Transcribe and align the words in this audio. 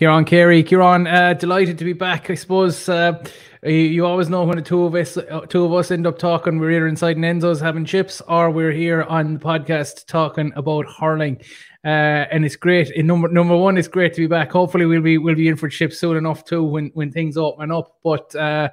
Kieran 0.00 0.24
Carey, 0.24 0.62
Kieran, 0.62 1.06
uh, 1.06 1.34
delighted 1.34 1.76
to 1.76 1.84
be 1.84 1.92
back. 1.92 2.30
I 2.30 2.34
suppose 2.34 2.88
uh, 2.88 3.22
you, 3.62 4.06
always 4.06 4.30
know 4.30 4.44
when 4.44 4.56
the 4.56 4.62
two 4.62 4.84
of 4.84 4.94
us, 4.94 5.18
uh, 5.18 5.40
two 5.46 5.66
of 5.66 5.74
us, 5.74 5.90
end 5.90 6.06
up 6.06 6.18
talking. 6.18 6.58
We're 6.58 6.70
either 6.70 6.86
inside 6.86 7.18
Nenzo's 7.18 7.60
having 7.60 7.84
chips, 7.84 8.22
or 8.26 8.50
we're 8.50 8.72
here 8.72 9.02
on 9.02 9.34
the 9.34 9.38
podcast 9.38 10.06
talking 10.06 10.54
about 10.56 10.86
hurling. 10.90 11.42
Uh, 11.84 12.24
and 12.32 12.46
it's 12.46 12.56
great. 12.56 12.90
In 12.92 13.06
number 13.08 13.28
number 13.28 13.54
one, 13.54 13.76
it's 13.76 13.88
great 13.88 14.14
to 14.14 14.22
be 14.22 14.26
back. 14.26 14.50
Hopefully, 14.50 14.86
we'll 14.86 15.02
be 15.02 15.18
we'll 15.18 15.34
be 15.34 15.48
in 15.48 15.56
for 15.56 15.68
chips 15.68 15.98
soon 15.98 16.16
enough 16.16 16.46
too 16.46 16.64
when 16.64 16.90
when 16.94 17.12
things 17.12 17.36
open 17.36 17.70
up. 17.70 17.98
But 18.02 18.34
uh, 18.34 18.70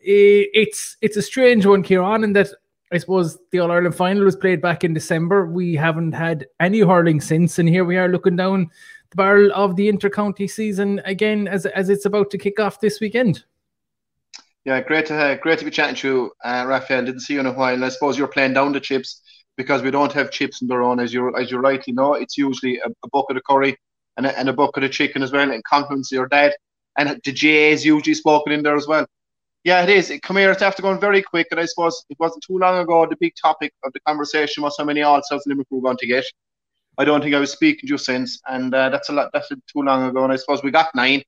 it's 0.00 0.96
it's 1.00 1.16
a 1.16 1.22
strange 1.22 1.64
one, 1.64 1.84
Kieran, 1.84 2.24
in 2.24 2.32
that 2.32 2.48
I 2.92 2.98
suppose 2.98 3.38
the 3.52 3.60
All 3.60 3.70
Ireland 3.70 3.94
final 3.94 4.24
was 4.24 4.34
played 4.34 4.62
back 4.62 4.82
in 4.82 4.94
December. 4.94 5.46
We 5.46 5.76
haven't 5.76 6.10
had 6.12 6.46
any 6.58 6.80
hurling 6.80 7.20
since, 7.20 7.60
and 7.60 7.68
here 7.68 7.84
we 7.84 7.98
are 7.98 8.08
looking 8.08 8.34
down 8.34 8.70
the 9.10 9.16
barrel 9.16 9.50
of 9.54 9.76
the 9.76 9.90
intercounty 9.90 10.48
season 10.48 11.00
again 11.04 11.48
as 11.48 11.66
as 11.66 11.88
it's 11.88 12.04
about 12.04 12.30
to 12.30 12.38
kick 12.38 12.60
off 12.60 12.80
this 12.80 13.00
weekend. 13.00 13.44
Yeah, 14.64 14.80
great 14.80 15.06
to 15.06 15.14
have, 15.14 15.40
great 15.40 15.60
to 15.60 15.64
be 15.64 15.70
chatting 15.70 15.94
to 15.96 16.08
you, 16.08 16.32
uh, 16.44 16.64
Raphael. 16.66 17.04
Didn't 17.04 17.20
see 17.20 17.34
you 17.34 17.40
in 17.40 17.46
a 17.46 17.52
while. 17.52 17.84
I 17.84 17.88
suppose 17.88 18.18
you're 18.18 18.26
playing 18.26 18.54
down 18.54 18.72
the 18.72 18.80
chips 18.80 19.22
because 19.56 19.80
we 19.80 19.92
don't 19.92 20.12
have 20.12 20.32
chips 20.32 20.60
in 20.60 20.66
the 20.66 20.74
own, 20.74 20.98
as 20.98 21.14
you 21.14 21.34
as 21.36 21.50
you 21.50 21.58
rightly 21.58 21.92
know. 21.92 22.14
It's 22.14 22.36
usually 22.36 22.78
a, 22.78 22.88
a 22.88 23.08
bucket 23.12 23.36
of 23.36 23.44
curry 23.44 23.76
and 24.16 24.26
a, 24.26 24.38
and 24.38 24.48
a 24.48 24.52
bucket 24.52 24.84
of 24.84 24.90
chicken 24.90 25.22
as 25.22 25.30
well, 25.32 25.50
and 25.50 25.62
compliments 25.64 26.10
your 26.10 26.26
dad. 26.26 26.52
And 26.98 27.20
the 27.24 27.32
GAA 27.32 27.74
is 27.74 27.84
usually 27.84 28.14
spoken 28.14 28.52
in 28.52 28.62
there 28.62 28.76
as 28.76 28.86
well. 28.86 29.06
Yeah, 29.64 29.82
it 29.82 29.88
is. 29.88 30.12
Come 30.22 30.36
here, 30.36 30.50
it's 30.50 30.62
after 30.62 30.82
going 30.82 31.00
very 31.00 31.22
quick, 31.22 31.48
and 31.50 31.60
I 31.60 31.66
suppose 31.66 32.04
it 32.08 32.16
wasn't 32.18 32.44
too 32.44 32.58
long 32.58 32.78
ago. 32.78 33.06
The 33.06 33.16
big 33.20 33.34
topic 33.40 33.72
of 33.84 33.92
the 33.92 34.00
conversation 34.00 34.62
was 34.62 34.76
how 34.78 34.84
many 34.84 35.02
all 35.02 35.20
South 35.22 35.42
Liverpool 35.46 35.80
were 35.80 35.88
going 35.88 35.96
to 35.98 36.06
get. 36.06 36.24
I 36.98 37.04
don't 37.04 37.20
think 37.20 37.34
I 37.34 37.38
was 37.38 37.52
speaking 37.52 37.88
to 37.88 37.94
you 37.94 37.98
since, 37.98 38.40
and 38.46 38.74
uh, 38.74 38.88
that's 38.88 39.10
a 39.10 39.12
lot. 39.12 39.30
That's 39.32 39.48
too 39.48 39.82
long 39.82 40.08
ago. 40.08 40.24
And 40.24 40.32
I 40.32 40.36
suppose 40.36 40.62
we 40.62 40.70
got 40.70 40.94
nine. 40.94 41.22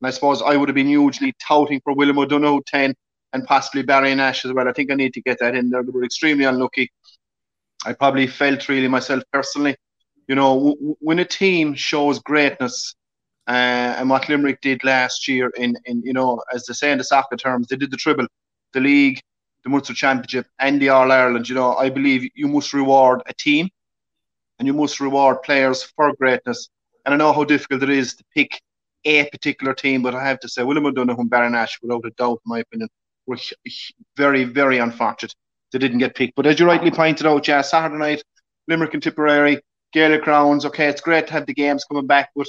And 0.00 0.08
I 0.08 0.10
suppose 0.10 0.42
I 0.42 0.56
would 0.56 0.68
have 0.68 0.74
been 0.74 0.88
hugely 0.88 1.32
touting 1.40 1.80
for 1.84 1.94
William 1.94 2.18
O'Donoghue 2.18 2.62
ten 2.66 2.94
and 3.32 3.46
possibly 3.46 3.82
Barry 3.82 4.14
Nash 4.14 4.44
as 4.44 4.52
well. 4.52 4.68
I 4.68 4.72
think 4.72 4.90
I 4.90 4.94
need 4.94 5.14
to 5.14 5.22
get 5.22 5.38
that 5.38 5.54
in 5.54 5.70
there. 5.70 5.82
They 5.82 5.90
were 5.90 6.04
extremely 6.04 6.44
unlucky. 6.44 6.90
I 7.86 7.92
probably 7.92 8.26
felt 8.26 8.68
really 8.68 8.88
myself 8.88 9.22
personally. 9.32 9.76
You 10.28 10.34
know, 10.34 10.54
w- 10.58 10.96
when 11.00 11.18
a 11.20 11.24
team 11.24 11.74
shows 11.74 12.18
greatness, 12.18 12.94
uh, 13.48 13.96
and 13.98 14.10
what 14.10 14.28
Limerick 14.28 14.60
did 14.60 14.84
last 14.84 15.26
year 15.28 15.50
in, 15.56 15.76
in 15.84 16.02
you 16.02 16.12
know, 16.12 16.42
as 16.52 16.66
they 16.66 16.74
say 16.74 16.92
in 16.92 16.98
the 16.98 17.04
soccer 17.04 17.36
terms, 17.36 17.68
they 17.68 17.76
did 17.76 17.90
the 17.90 17.96
triple, 17.96 18.26
the 18.72 18.80
league, 18.80 19.20
the 19.64 19.70
Munster 19.70 19.94
Championship, 19.94 20.46
and 20.58 20.80
the 20.80 20.90
All 20.90 21.10
Ireland. 21.10 21.48
You 21.48 21.54
know, 21.54 21.74
I 21.76 21.90
believe 21.90 22.28
you 22.34 22.48
must 22.48 22.72
reward 22.72 23.22
a 23.26 23.34
team 23.34 23.68
and 24.58 24.66
you 24.66 24.74
must 24.74 25.00
reward 25.00 25.42
players 25.42 25.82
for 25.82 26.14
greatness. 26.16 26.68
And 27.04 27.14
I 27.14 27.16
know 27.16 27.32
how 27.32 27.44
difficult 27.44 27.82
it 27.82 27.90
is 27.90 28.14
to 28.14 28.24
pick 28.34 28.60
a 29.04 29.24
particular 29.30 29.74
team, 29.74 30.02
but 30.02 30.14
I 30.14 30.24
have 30.24 30.40
to 30.40 30.48
say, 30.48 30.62
William 30.62 30.86
O'Donoghue 30.86 31.20
and 31.20 31.30
Barry 31.30 31.50
Nash, 31.50 31.78
without 31.82 32.04
a 32.06 32.10
doubt, 32.10 32.40
in 32.44 32.50
my 32.50 32.60
opinion, 32.60 32.88
were 33.26 33.38
very, 34.16 34.44
very 34.44 34.78
unfortunate 34.78 35.34
they 35.72 35.78
didn't 35.78 35.98
get 35.98 36.14
picked. 36.14 36.36
But 36.36 36.46
as 36.46 36.60
you 36.60 36.66
rightly 36.66 36.90
pointed 36.90 37.26
out, 37.26 37.48
yeah, 37.48 37.62
Saturday 37.62 37.98
night, 37.98 38.22
Limerick 38.68 38.94
and 38.94 39.02
Tipperary, 39.02 39.60
Gaelic 39.92 40.22
Grounds. 40.22 40.64
Okay, 40.66 40.86
it's 40.86 41.00
great 41.00 41.26
to 41.26 41.32
have 41.32 41.46
the 41.46 41.54
games 41.54 41.84
coming 41.84 42.06
back, 42.06 42.30
but 42.36 42.46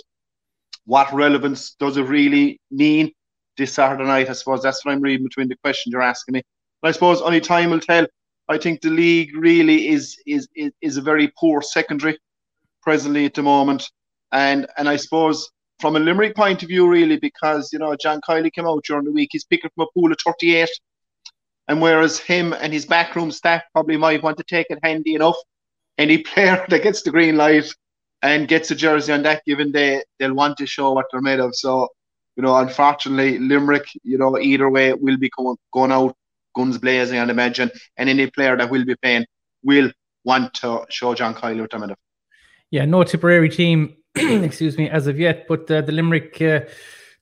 what 0.85 1.11
relevance 1.13 1.75
does 1.79 1.97
it 1.97 2.03
really 2.03 2.59
mean 2.69 3.11
this 3.57 3.73
Saturday 3.73 4.03
night? 4.03 4.29
I 4.29 4.33
suppose 4.33 4.61
that's 4.61 4.83
what 4.85 4.91
I'm 4.91 5.01
reading 5.01 5.25
between 5.25 5.47
the 5.47 5.57
questions 5.63 5.93
you're 5.93 6.01
asking 6.01 6.33
me. 6.33 6.43
But 6.81 6.89
I 6.89 6.91
suppose 6.91 7.21
only 7.21 7.39
time 7.39 7.71
will 7.71 7.79
tell. 7.79 8.05
I 8.49 8.58
think 8.58 8.81
the 8.81 8.89
league 8.89 9.36
really 9.36 9.89
is 9.89 10.17
is 10.27 10.47
is, 10.55 10.72
is 10.81 10.97
a 10.97 11.02
very 11.02 11.31
poor 11.39 11.61
secondary 11.61 12.17
presently 12.81 13.25
at 13.25 13.33
the 13.33 13.44
moment, 13.44 13.89
and 14.31 14.67
and 14.77 14.89
I 14.89 14.97
suppose 14.97 15.49
from 15.80 15.95
a 15.95 15.99
Limerick 15.99 16.36
point 16.36 16.64
of 16.64 16.69
view, 16.69 16.88
really, 16.88 17.17
because 17.17 17.71
you 17.71 17.80
know 17.80 17.95
John 17.95 18.21
Kiely 18.27 18.52
came 18.52 18.67
out 18.67 18.83
during 18.83 19.05
the 19.05 19.11
week, 19.11 19.30
he's 19.31 19.45
picking 19.45 19.69
from 19.75 19.88
a 19.88 19.91
pool 19.99 20.11
of 20.11 20.17
38, 20.25 20.69
and 21.67 21.81
whereas 21.81 22.19
him 22.19 22.53
and 22.53 22.73
his 22.73 22.86
backroom 22.86 23.31
staff 23.31 23.64
probably 23.73 23.98
might 23.98 24.23
want 24.23 24.37
to 24.37 24.43
take 24.43 24.67
it 24.70 24.80
handy 24.83 25.15
enough, 25.15 25.37
any 25.98 26.17
player 26.30 26.65
that 26.70 26.83
gets 26.83 27.02
the 27.02 27.11
green 27.11 27.37
light 27.37 27.73
and 28.21 28.48
gets 28.48 28.71
a 28.71 28.75
jersey 28.75 29.11
on 29.11 29.23
that 29.23 29.43
given 29.45 29.71
day, 29.71 30.02
they'll 30.17 30.33
want 30.33 30.58
to 30.58 30.65
show 30.65 30.93
what 30.93 31.05
they're 31.11 31.21
made 31.21 31.42
of. 31.42 31.54
So, 31.55 31.89
you 32.37 32.43
know, 32.43 32.55
unfortunately, 32.55 33.37
Limerick, 33.37 33.87
you 34.04 34.17
know, 34.17 34.39
either 34.39 34.70
way 34.70 34.93
will 34.93 35.17
be 35.17 35.30
going 35.73 35.92
out 35.92 36.15
guns 36.55 36.77
blazing, 36.77 37.19
I'd 37.19 37.30
imagine. 37.30 37.71
And 37.97 38.09
any 38.09 38.30
player 38.30 38.55
that 38.58 38.69
will 38.69 38.86
be 38.86 38.95
playing 38.95 39.25
will 39.64 39.91
want 40.23 40.53
to 40.55 40.86
show 40.89 41.14
John 41.14 41.33
Kiely 41.33 41.61
what 41.61 41.71
they're 41.71 41.95
Yeah, 42.71 42.86
no 42.86 43.03
Tipperary 43.03 43.49
team, 43.49 43.95
excuse 44.15 44.77
me, 44.77 44.89
as 44.89 45.08
of 45.08 45.19
yet, 45.19 45.47
but 45.47 45.69
uh, 45.69 45.81
the 45.81 45.92
Limerick. 45.92 46.42
Uh, 46.42 46.61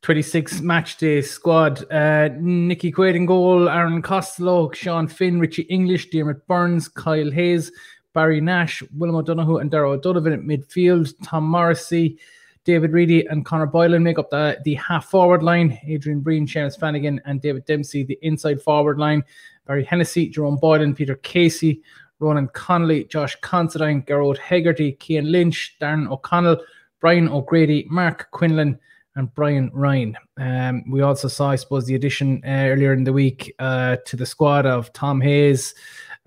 26 0.02 0.62
match 0.62 0.97
day 0.97 1.22
squad. 1.22 1.86
Uh, 1.91 2.30
Nicky 2.40 2.91
Quaid 2.91 3.16
in 3.16 3.28
goal, 3.28 3.70
Aaron 3.70 4.02
Costello, 4.02 4.72
Sean 4.72 5.08
Finn, 5.08 5.40
Richie 5.40 5.62
English, 5.64 6.09
Dermot 6.09 6.47
Burns, 6.47 6.88
Kyle 6.88 7.30
Hayes, 7.30 7.72
Barry 8.14 8.41
Nash, 8.41 8.81
William 8.96 9.16
O'Donoghue, 9.16 9.58
and 9.58 9.70
Darragh 9.70 10.00
O'Donovan 10.00 10.34
at 10.34 10.41
midfield. 10.41 11.14
Tom 11.24 11.44
Morrissey, 11.44 12.18
David 12.64 12.92
Reidy, 12.92 13.26
and 13.26 13.46
Connor 13.46 13.66
Boylan 13.66 14.04
make 14.04 14.20
up 14.20 14.30
the, 14.30 14.60
the 14.64 14.76
half 14.76 15.06
forward 15.06 15.44
line. 15.44 15.80
Adrian 15.88 16.20
Breen, 16.20 16.46
Seamus 16.46 16.78
Flanagan, 16.78 17.22
and 17.26 17.42
David 17.42 17.66
Dempsey, 17.66 18.04
the 18.04 18.20
inside 18.22 18.62
forward 18.62 19.00
line. 19.00 19.24
Barry 19.66 19.84
Hennessy, 19.84 20.30
Jerome 20.30 20.58
Boylan, 20.58 20.94
Peter 20.94 21.16
Casey, 21.16 21.82
Ronan 22.20 22.48
Connolly, 22.50 23.06
Josh 23.06 23.36
Considine, 23.42 24.04
Gearóid 24.04 24.38
Hegarty, 24.38 24.98
Cian 25.02 25.32
Lynch, 25.32 25.76
Darren 25.82 26.10
O'Connell, 26.10 26.62
Brian 27.00 27.28
O'Grady, 27.28 27.88
Mark 27.90 28.30
Quinlan, 28.32 28.80
and 29.16 29.34
Brian 29.34 29.70
Ryan. 29.74 30.16
Um, 30.38 30.90
we 30.90 31.02
also 31.02 31.28
saw, 31.28 31.50
I 31.50 31.56
suppose, 31.56 31.86
the 31.86 31.96
addition 31.96 32.42
uh, 32.46 32.68
earlier 32.70 32.94
in 32.94 33.04
the 33.04 33.14
week 33.14 33.54
uh, 33.60 33.98
to 34.06 34.16
the 34.16 34.26
squad 34.26 34.66
of 34.66 34.94
Tom 34.94 35.20
Hayes, 35.20 35.74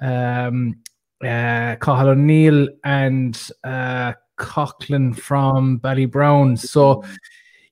um, 0.03 0.81
uh, 1.23 1.77
Cathal 1.77 2.09
O'Neill, 2.09 2.69
and 2.85 3.41
uh, 3.63 4.13
Coughlin 4.39 5.17
from 5.17 5.79
Brown. 5.79 6.57
So, 6.57 7.05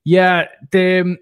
yeah, 0.03 0.47
the 0.71 1.17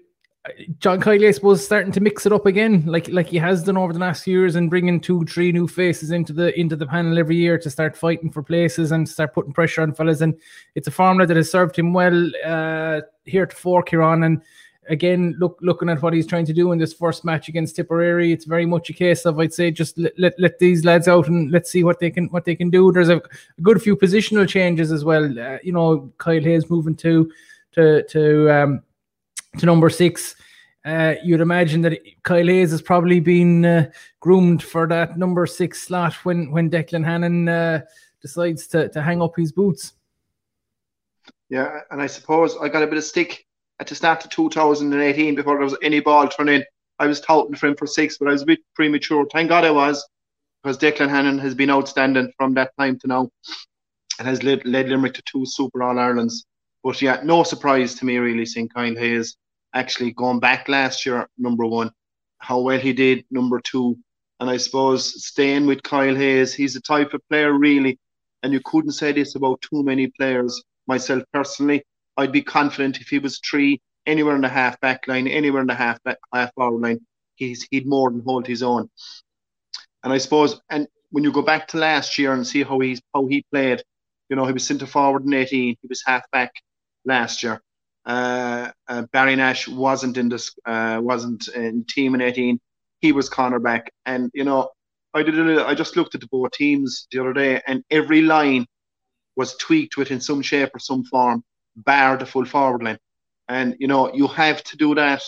John 0.80 1.00
Kiely, 1.00 1.28
I 1.28 1.30
suppose, 1.30 1.64
starting 1.64 1.92
to 1.92 2.00
mix 2.00 2.26
it 2.26 2.32
up 2.32 2.46
again, 2.46 2.84
like 2.84 3.06
like 3.08 3.28
he 3.28 3.38
has 3.38 3.62
done 3.62 3.76
over 3.76 3.92
the 3.92 4.00
last 4.00 4.26
years, 4.26 4.56
and 4.56 4.68
bringing 4.68 5.00
two, 5.00 5.24
three 5.24 5.52
new 5.52 5.68
faces 5.68 6.10
into 6.10 6.32
the 6.32 6.58
into 6.58 6.74
the 6.74 6.86
panel 6.86 7.16
every 7.16 7.36
year 7.36 7.58
to 7.58 7.70
start 7.70 7.96
fighting 7.96 8.30
for 8.30 8.42
places 8.42 8.90
and 8.90 9.08
start 9.08 9.34
putting 9.34 9.52
pressure 9.52 9.82
on 9.82 9.94
fellas. 9.94 10.20
And 10.20 10.34
it's 10.74 10.88
a 10.88 10.90
formula 10.90 11.26
that 11.28 11.36
has 11.36 11.50
served 11.50 11.78
him 11.78 11.92
well 11.92 12.30
uh, 12.44 13.02
here 13.24 13.46
to 13.46 13.54
fork 13.54 13.92
on. 14.02 14.24
And 14.24 14.42
again, 14.88 15.36
look 15.38 15.58
looking 15.60 15.88
at 15.88 16.02
what 16.02 16.12
he's 16.12 16.26
trying 16.26 16.46
to 16.46 16.52
do 16.52 16.72
in 16.72 16.78
this 16.78 16.92
first 16.92 17.24
match 17.24 17.48
against 17.48 17.76
Tipperary, 17.76 18.32
it's 18.32 18.44
very 18.44 18.66
much 18.66 18.90
a 18.90 18.92
case 18.92 19.24
of 19.24 19.38
I'd 19.38 19.54
say 19.54 19.70
just 19.70 19.96
let, 19.98 20.18
let, 20.18 20.40
let 20.40 20.58
these 20.58 20.84
lads 20.84 21.08
out 21.08 21.28
and 21.28 21.50
let's 21.50 21.70
see 21.70 21.84
what 21.84 22.00
they 22.00 22.10
can 22.10 22.26
what 22.26 22.44
they 22.44 22.56
can 22.56 22.70
do. 22.70 22.92
There's 22.92 23.08
a, 23.08 23.16
a 23.16 23.60
good 23.62 23.80
few 23.80 23.96
positional 23.96 24.48
changes 24.48 24.92
as 24.92 25.04
well. 25.04 25.38
Uh, 25.38 25.58
you 25.62 25.72
know, 25.72 26.12
Kyle 26.18 26.40
Hayes 26.40 26.68
moving 26.68 26.96
to 26.96 27.30
to 27.72 28.02
to 28.04 28.50
um, 28.50 28.82
to 29.58 29.66
number 29.66 29.90
six. 29.90 30.34
Uh, 30.84 31.14
you'd 31.22 31.40
imagine 31.40 31.80
that 31.82 32.00
Kyle 32.24 32.46
Hayes 32.46 32.72
has 32.72 32.82
probably 32.82 33.20
been 33.20 33.64
uh, 33.64 33.90
groomed 34.18 34.64
for 34.64 34.88
that 34.88 35.16
number 35.16 35.46
six 35.46 35.82
slot 35.82 36.14
when 36.24 36.50
when 36.50 36.70
Declan 36.70 37.04
Hannon 37.04 37.48
uh, 37.48 37.82
decides 38.20 38.66
to, 38.68 38.88
to 38.88 39.00
hang 39.00 39.22
up 39.22 39.36
his 39.36 39.52
boots. 39.52 39.92
Yeah, 41.50 41.80
and 41.90 42.00
I 42.00 42.06
suppose 42.06 42.56
I 42.60 42.68
got 42.68 42.82
a 42.82 42.86
bit 42.86 42.96
of 42.98 43.04
stick 43.04 43.46
at 43.82 43.88
the 43.88 43.96
start 43.96 44.24
of 44.24 44.30
2018 44.30 45.34
before 45.34 45.56
there 45.56 45.64
was 45.64 45.76
any 45.82 45.98
ball 45.98 46.28
thrown 46.28 46.48
in. 46.48 46.64
I 47.00 47.08
was 47.08 47.20
touting 47.20 47.56
for 47.56 47.66
him 47.66 47.74
for 47.74 47.88
six, 47.88 48.16
but 48.16 48.28
I 48.28 48.30
was 48.30 48.42
a 48.42 48.46
bit 48.46 48.60
premature. 48.76 49.26
Thank 49.32 49.48
God 49.48 49.64
I 49.64 49.72
was, 49.72 50.08
because 50.62 50.78
Declan 50.78 51.08
Hannon 51.08 51.36
has 51.40 51.56
been 51.56 51.68
outstanding 51.68 52.32
from 52.38 52.54
that 52.54 52.70
time 52.78 52.96
to 53.00 53.08
now 53.08 53.28
and 54.20 54.28
has 54.28 54.44
led, 54.44 54.64
led 54.64 54.88
Limerick 54.88 55.14
to 55.14 55.22
two 55.22 55.44
Super 55.44 55.82
All 55.82 55.96
Irelands. 55.96 56.44
But 56.84 57.02
yeah, 57.02 57.22
no 57.24 57.42
surprise 57.42 57.96
to 57.96 58.04
me 58.04 58.18
really 58.18 58.46
seeing 58.46 58.68
Kyle 58.68 58.94
Hayes 58.94 59.36
actually 59.74 60.12
going 60.12 60.38
back 60.38 60.68
last 60.68 61.04
year, 61.04 61.28
number 61.36 61.66
one, 61.66 61.90
how 62.38 62.60
well 62.60 62.78
he 62.78 62.92
did, 62.92 63.24
number 63.32 63.60
two. 63.60 63.98
And 64.38 64.48
I 64.48 64.58
suppose 64.58 65.26
staying 65.26 65.66
with 65.66 65.82
Kyle 65.82 66.14
Hayes, 66.14 66.54
he's 66.54 66.74
the 66.74 66.80
type 66.82 67.14
of 67.14 67.28
player 67.28 67.52
really, 67.52 67.98
and 68.44 68.52
you 68.52 68.60
couldn't 68.64 68.92
say 68.92 69.10
this 69.10 69.34
about 69.34 69.60
too 69.60 69.82
many 69.82 70.06
players. 70.06 70.62
Myself 70.86 71.24
personally, 71.32 71.82
I'd 72.16 72.32
be 72.32 72.42
confident 72.42 73.00
if 73.00 73.08
he 73.08 73.18
was 73.18 73.38
three, 73.38 73.80
anywhere 74.06 74.34
in 74.34 74.42
the 74.42 74.48
half 74.48 74.80
back 74.80 75.06
line, 75.08 75.26
anywhere 75.26 75.62
in 75.62 75.68
the 75.68 75.74
half 75.74 76.02
back 76.02 76.18
half 76.32 76.52
forward 76.54 76.82
line, 76.82 77.00
he's 77.36 77.66
he'd 77.70 77.86
more 77.86 78.10
than 78.10 78.22
hold 78.24 78.46
his 78.46 78.62
own. 78.62 78.90
And 80.04 80.12
I 80.12 80.18
suppose, 80.18 80.60
and 80.70 80.88
when 81.10 81.24
you 81.24 81.32
go 81.32 81.42
back 81.42 81.68
to 81.68 81.78
last 81.78 82.18
year 82.18 82.32
and 82.32 82.46
see 82.46 82.62
how 82.62 82.78
he's 82.80 83.00
how 83.14 83.26
he 83.26 83.44
played, 83.50 83.82
you 84.28 84.36
know, 84.36 84.46
he 84.46 84.52
was 84.52 84.66
centre 84.66 84.86
forward 84.86 85.24
in 85.24 85.32
18, 85.32 85.76
he 85.80 85.88
was 85.88 86.02
half 86.06 86.28
back 86.30 86.52
last 87.04 87.42
year. 87.42 87.60
Uh, 88.04 88.70
uh, 88.88 89.02
Barry 89.12 89.36
Nash 89.36 89.68
wasn't 89.68 90.16
in 90.16 90.28
this, 90.28 90.54
uh, 90.66 90.98
wasn't 91.00 91.48
in 91.48 91.84
team 91.84 92.14
in 92.14 92.20
18. 92.20 92.58
He 93.00 93.12
was 93.12 93.30
cornerback, 93.30 93.88
and 94.06 94.30
you 94.34 94.44
know, 94.44 94.70
I 95.14 95.22
did. 95.22 95.38
A, 95.38 95.66
I 95.66 95.74
just 95.74 95.96
looked 95.96 96.14
at 96.14 96.20
the 96.20 96.28
both 96.30 96.52
teams 96.52 97.06
the 97.10 97.20
other 97.20 97.32
day, 97.32 97.60
and 97.66 97.84
every 97.90 98.22
line 98.22 98.66
was 99.36 99.56
tweaked 99.56 99.96
within 99.96 100.20
some 100.20 100.42
shape 100.42 100.70
or 100.74 100.78
some 100.78 101.04
form, 101.04 101.44
bar 101.76 102.16
the 102.16 102.26
full 102.26 102.44
forward 102.44 102.82
line. 102.82 102.98
And 103.48 103.76
you 103.78 103.88
know, 103.88 104.12
you 104.12 104.26
have 104.28 104.62
to 104.64 104.76
do 104.76 104.94
that. 104.94 105.22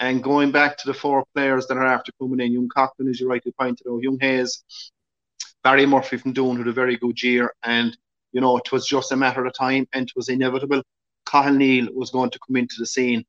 And 0.00 0.22
going 0.22 0.50
back 0.50 0.76
to 0.78 0.86
the 0.86 0.94
four 0.94 1.24
players 1.34 1.66
that 1.68 1.76
are 1.76 1.86
after 1.86 2.10
coming 2.20 2.40
in, 2.40 2.52
Young 2.52 2.68
Coughlin, 2.68 3.08
as 3.08 3.20
you 3.20 3.28
rightly 3.28 3.52
pointed 3.52 3.86
out, 3.88 4.02
Young 4.02 4.18
Hayes, 4.20 4.64
Barry 5.62 5.86
Murphy 5.86 6.16
from 6.16 6.32
Doon, 6.32 6.56
had 6.56 6.66
a 6.66 6.72
very 6.72 6.96
good 6.96 7.22
year, 7.22 7.54
and 7.62 7.96
you 8.32 8.40
know, 8.40 8.56
it 8.56 8.72
was 8.72 8.86
just 8.86 9.12
a 9.12 9.16
matter 9.16 9.44
of 9.44 9.54
time 9.54 9.86
and 9.92 10.08
it 10.08 10.12
was 10.16 10.28
inevitable. 10.28 10.82
Cathal 11.26 11.54
Neal 11.54 11.88
was 11.92 12.10
going 12.10 12.30
to 12.30 12.38
come 12.46 12.56
into 12.56 12.76
the 12.78 12.86
scene. 12.86 13.24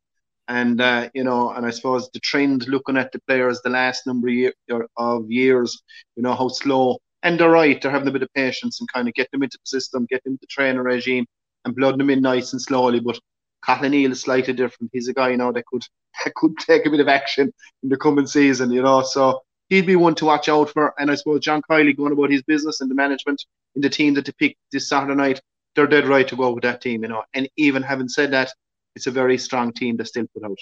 And, 0.48 0.82
uh, 0.82 1.10
you 1.14 1.24
know, 1.24 1.52
and 1.52 1.66
I 1.66 1.70
suppose 1.70 2.10
the 2.12 2.20
trend 2.20 2.68
looking 2.68 2.98
at 2.98 3.12
the 3.12 3.20
players 3.28 3.62
the 3.62 3.70
last 3.70 4.06
number 4.08 4.28
of, 4.28 4.34
year, 4.34 4.54
of 4.98 5.32
years, 5.32 5.82
you 6.16 6.24
know, 6.24 6.34
how 6.36 6.50
slow. 6.50 7.00
And 7.22 7.40
they're 7.40 7.50
right, 7.50 7.82
they're 7.82 7.92
having 7.92 8.10
a 8.10 8.12
bit 8.12 8.24
of 8.24 8.34
patience 8.34 8.82
and 8.82 8.92
kind 8.92 9.08
of 9.08 9.14
get 9.14 9.32
them 9.32 9.44
into 9.44 9.58
the 9.58 9.68
system, 9.68 10.06
get 10.10 10.24
them 10.24 10.34
into 10.34 10.42
the 10.42 10.48
trainer 10.48 10.84
regime 10.84 11.26
and 11.66 11.76
blood 11.76 12.00
them 12.00 12.10
in 12.10 12.22
nice 12.22 12.54
and 12.54 12.62
slowly. 12.62 13.00
But 13.00 13.20
Cathal 13.66 13.90
Neal 13.90 14.12
is 14.12 14.22
slightly 14.22 14.54
different. 14.54 14.92
He's 14.94 15.08
a 15.08 15.14
guy, 15.14 15.30
you 15.30 15.38
know, 15.38 15.52
that 15.52 15.66
could 15.66 15.84
that 16.26 16.34
could 16.36 16.58
take 16.58 16.86
a 16.86 16.90
bit 16.90 17.00
of 17.00 17.08
action 17.08 17.54
in 17.82 17.90
the 17.90 17.98
coming 17.98 18.28
season, 18.28 18.72
you 18.72 18.82
know. 18.82 19.02
So 19.04 19.42
he'd 19.70 19.88
be 19.88 19.96
one 19.96 20.16
to 20.16 20.26
watch 20.26 20.50
out 20.50 20.70
for. 20.70 20.94
And 21.00 21.10
I 21.10 21.16
suppose 21.16 21.42
John 21.42 21.62
Kiely 21.70 21.96
going 21.96 22.14
about 22.14 22.32
his 22.32 22.44
business 22.44 22.82
and 22.82 22.90
the 22.90 22.96
management 22.96 23.44
in 23.76 23.82
the 23.82 23.90
team 23.90 24.14
that 24.16 24.26
they 24.26 24.34
picked 24.38 24.60
this 24.72 24.90
Saturday 24.90 25.16
night, 25.16 25.42
they're 25.76 25.88
dead 25.88 26.08
right 26.08 26.28
to 26.28 26.36
go 26.36 26.52
with 26.52 26.64
that 26.64 26.82
team, 26.82 27.04
you 27.04 27.10
know. 27.10 27.24
And 27.34 27.50
even 27.58 27.82
having 27.82 28.10
said 28.10 28.32
that, 28.32 28.52
it's 28.96 29.08
a 29.08 29.12
very 29.12 29.38
strong 29.38 29.74
team 29.74 29.98
to 29.98 30.06
still 30.06 30.26
put 30.34 30.44
out. 30.44 30.58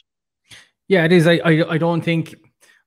Yeah, 0.87 1.05
it 1.05 1.11
is. 1.11 1.27
I, 1.27 1.35
I, 1.43 1.73
I 1.73 1.77
don't 1.77 2.01
think 2.01 2.35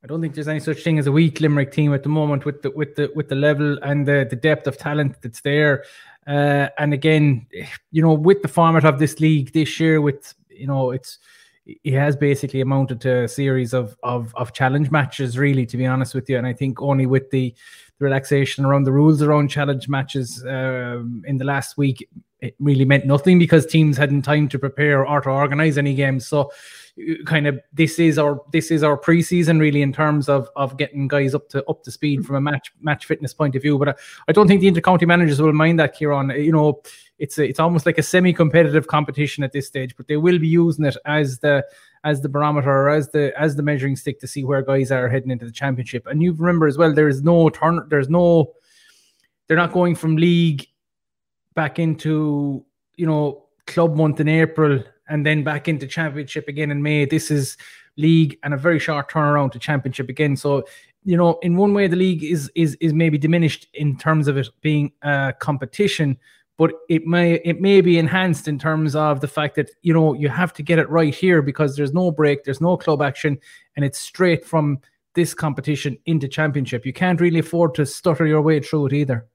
I 0.03 0.07
don't 0.07 0.21
think 0.21 0.35
there's 0.35 0.47
any 0.47 0.59
such 0.59 0.83
thing 0.83 0.99
as 0.99 1.07
a 1.07 1.11
weak 1.11 1.41
Limerick 1.41 1.71
team 1.71 1.91
at 1.91 2.03
the 2.03 2.09
moment 2.09 2.45
with 2.45 2.61
the 2.61 2.69
with 2.69 2.95
the 2.95 3.11
with 3.15 3.27
the 3.29 3.35
level 3.35 3.79
and 3.81 4.07
the, 4.07 4.27
the 4.29 4.35
depth 4.35 4.67
of 4.67 4.77
talent 4.77 5.19
that's 5.23 5.41
there. 5.41 5.83
Uh, 6.27 6.69
and 6.77 6.93
again, 6.93 7.45
you 7.91 8.01
know, 8.01 8.13
with 8.13 8.41
the 8.41 8.47
format 8.47 8.85
of 8.85 8.99
this 8.99 9.19
league 9.19 9.53
this 9.53 9.79
year, 9.79 10.01
with 10.01 10.33
you 10.49 10.67
know, 10.67 10.91
it's 10.91 11.19
it 11.65 11.93
has 11.93 12.15
basically 12.15 12.61
amounted 12.61 13.01
to 13.01 13.23
a 13.23 13.27
series 13.27 13.73
of, 13.73 13.97
of 14.03 14.33
of 14.35 14.53
challenge 14.53 14.91
matches, 14.91 15.37
really, 15.37 15.65
to 15.65 15.77
be 15.77 15.85
honest 15.85 16.13
with 16.13 16.29
you. 16.29 16.37
And 16.37 16.47
I 16.47 16.53
think 16.53 16.81
only 16.81 17.05
with 17.05 17.29
the, 17.31 17.53
the 17.99 18.05
relaxation 18.05 18.65
around 18.65 18.83
the 18.83 18.91
rules 18.91 19.21
around 19.21 19.49
challenge 19.49 19.87
matches 19.87 20.43
um, 20.47 21.23
in 21.25 21.37
the 21.37 21.45
last 21.45 21.77
week, 21.77 22.07
it 22.41 22.55
really 22.59 22.85
meant 22.85 23.05
nothing 23.05 23.39
because 23.39 23.65
teams 23.65 23.97
hadn't 23.97 24.21
time 24.21 24.47
to 24.49 24.59
prepare 24.59 25.05
or 25.05 25.21
to 25.21 25.29
organize 25.29 25.77
any 25.77 25.95
games. 25.95 26.27
So 26.27 26.51
kind 27.25 27.45
of 27.45 27.59
this 27.73 27.99
is 27.99 28.17
our 28.17 28.41
this 28.53 28.71
is 28.71 28.81
our 28.81 28.97
preseason 28.97 29.59
really 29.59 29.81
in 29.81 29.91
terms 29.91 30.29
of 30.29 30.47
of 30.55 30.77
getting 30.77 31.07
guys 31.07 31.35
up 31.35 31.49
to 31.49 31.63
up 31.65 31.83
to 31.83 31.91
speed 31.91 32.25
from 32.25 32.37
a 32.37 32.41
match 32.41 32.71
match 32.79 33.05
fitness 33.05 33.33
point 33.33 33.55
of 33.55 33.61
view. 33.61 33.77
But 33.77 33.89
I, 33.89 33.95
I 34.29 34.31
don't 34.31 34.47
think 34.47 34.61
the 34.61 34.71
intercounty 34.71 35.05
managers 35.05 35.41
will 35.41 35.51
mind 35.51 35.79
that, 35.79 35.93
Kieran. 35.93 36.29
You 36.29 36.53
know, 36.53 36.81
it's 37.19 37.37
a, 37.37 37.43
it's 37.43 37.59
almost 37.59 37.85
like 37.85 37.97
a 37.97 38.03
semi-competitive 38.03 38.87
competition 38.87 39.43
at 39.43 39.51
this 39.51 39.67
stage, 39.67 39.95
but 39.97 40.07
they 40.07 40.17
will 40.17 40.39
be 40.39 40.47
using 40.47 40.85
it 40.85 40.95
as 41.05 41.39
the 41.39 41.65
as 42.05 42.21
the 42.21 42.29
barometer 42.29 42.71
or 42.71 42.89
as 42.89 43.09
the 43.09 43.33
as 43.37 43.57
the 43.57 43.63
measuring 43.63 43.97
stick 43.97 44.19
to 44.21 44.27
see 44.27 44.45
where 44.45 44.61
guys 44.61 44.89
are 44.89 45.09
heading 45.09 45.31
into 45.31 45.45
the 45.45 45.51
championship. 45.51 46.07
And 46.07 46.23
you 46.23 46.31
remember 46.31 46.65
as 46.65 46.77
well, 46.77 46.93
there 46.93 47.09
is 47.09 47.21
no 47.23 47.49
turn, 47.49 47.85
there's 47.89 48.09
no, 48.09 48.53
they're 49.47 49.57
not 49.57 49.73
going 49.73 49.95
from 49.95 50.15
league 50.15 50.65
back 51.55 51.77
into 51.77 52.65
you 52.95 53.05
know 53.05 53.47
club 53.67 53.97
month 53.97 54.21
in 54.21 54.29
April 54.29 54.81
and 55.07 55.25
then 55.25 55.43
back 55.43 55.67
into 55.67 55.87
championship 55.87 56.47
again 56.47 56.71
in 56.71 56.81
May. 56.81 57.05
This 57.05 57.31
is 57.31 57.57
league 57.97 58.37
and 58.43 58.53
a 58.53 58.57
very 58.57 58.79
short 58.79 59.09
turnaround 59.09 59.51
to 59.53 59.59
championship 59.59 60.09
again. 60.09 60.35
So 60.35 60.65
you 61.05 61.15
know, 61.15 61.37
in 61.43 61.55
one 61.55 61.73
way, 61.73 61.87
the 61.87 61.95
league 61.95 62.23
is 62.23 62.51
is 62.55 62.75
is 62.81 62.91
maybe 62.91 63.17
diminished 63.17 63.67
in 63.73 63.95
terms 63.95 64.27
of 64.27 64.37
it 64.37 64.49
being 64.61 64.91
a 65.03 65.33
competition, 65.39 66.17
but 66.57 66.71
it 66.89 67.05
may 67.05 67.35
it 67.45 67.61
may 67.61 67.79
be 67.81 67.99
enhanced 67.99 68.47
in 68.47 68.57
terms 68.57 68.95
of 68.95 69.21
the 69.21 69.27
fact 69.27 69.55
that 69.55 69.69
you 69.83 69.93
know 69.93 70.13
you 70.13 70.29
have 70.29 70.51
to 70.53 70.63
get 70.63 70.79
it 70.79 70.89
right 70.89 71.13
here 71.13 71.43
because 71.43 71.75
there's 71.75 71.93
no 71.93 72.11
break, 72.11 72.43
there's 72.43 72.59
no 72.59 72.75
club 72.75 73.03
action, 73.03 73.37
and 73.75 73.85
it's 73.85 73.99
straight 73.99 74.43
from 74.43 74.79
this 75.13 75.35
competition 75.35 75.97
into 76.07 76.27
championship. 76.27 76.85
You 76.85 76.93
can't 76.93 77.21
really 77.21 77.39
afford 77.39 77.75
to 77.75 77.85
stutter 77.85 78.25
your 78.25 78.41
way 78.41 78.59
through 78.59 78.87
it 78.87 78.93
either. 78.93 79.27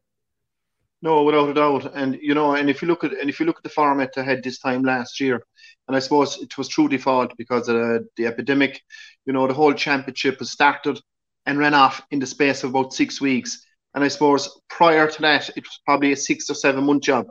No, 1.03 1.23
without 1.23 1.49
a 1.49 1.55
doubt, 1.55 1.93
and 1.95 2.19
you 2.21 2.35
know, 2.35 2.57
and 2.57 2.69
if 2.69 2.83
you 2.83 2.89
look 2.89 3.05
at 3.05 3.13
and 3.13 3.31
if 3.31 3.39
you 3.39 3.47
look 3.47 3.59
at 3.59 3.63
the 3.63 3.71
format 3.71 4.13
they 4.13 4.25
had 4.25 4.43
this 4.43 4.59
time 4.59 4.83
last 4.83 5.21
year, 5.21 5.45
and 5.91 5.97
I 5.97 6.01
suppose 6.01 6.41
it 6.41 6.57
was 6.57 6.69
true 6.69 6.89
default 6.89 7.37
because 7.37 7.69
of 7.69 7.75
the, 7.75 8.07
the 8.17 8.27
epidemic, 8.27 8.81
you 9.27 9.33
know, 9.33 9.49
the 9.49 9.55
whole 9.55 9.75
championship 9.75 10.39
was 10.39 10.53
started 10.53 11.01
and 11.47 11.59
ran 11.59 11.75
off 11.75 12.01
in 12.13 12.21
the 12.21 12.27
space 12.27 12.63
of 12.63 12.71
about 12.71 12.95
six 12.95 13.21
weeks 13.21 13.67
and 13.95 14.05
I 14.05 14.09
suppose 14.09 14.61
prior 14.69 15.11
to 15.11 15.23
that, 15.23 15.49
it 15.51 15.65
was 15.65 15.81
probably 15.85 16.13
a 16.13 16.17
six 16.17 16.49
or 16.49 16.55
seven 16.55 16.85
month 16.85 17.03
job. 17.03 17.27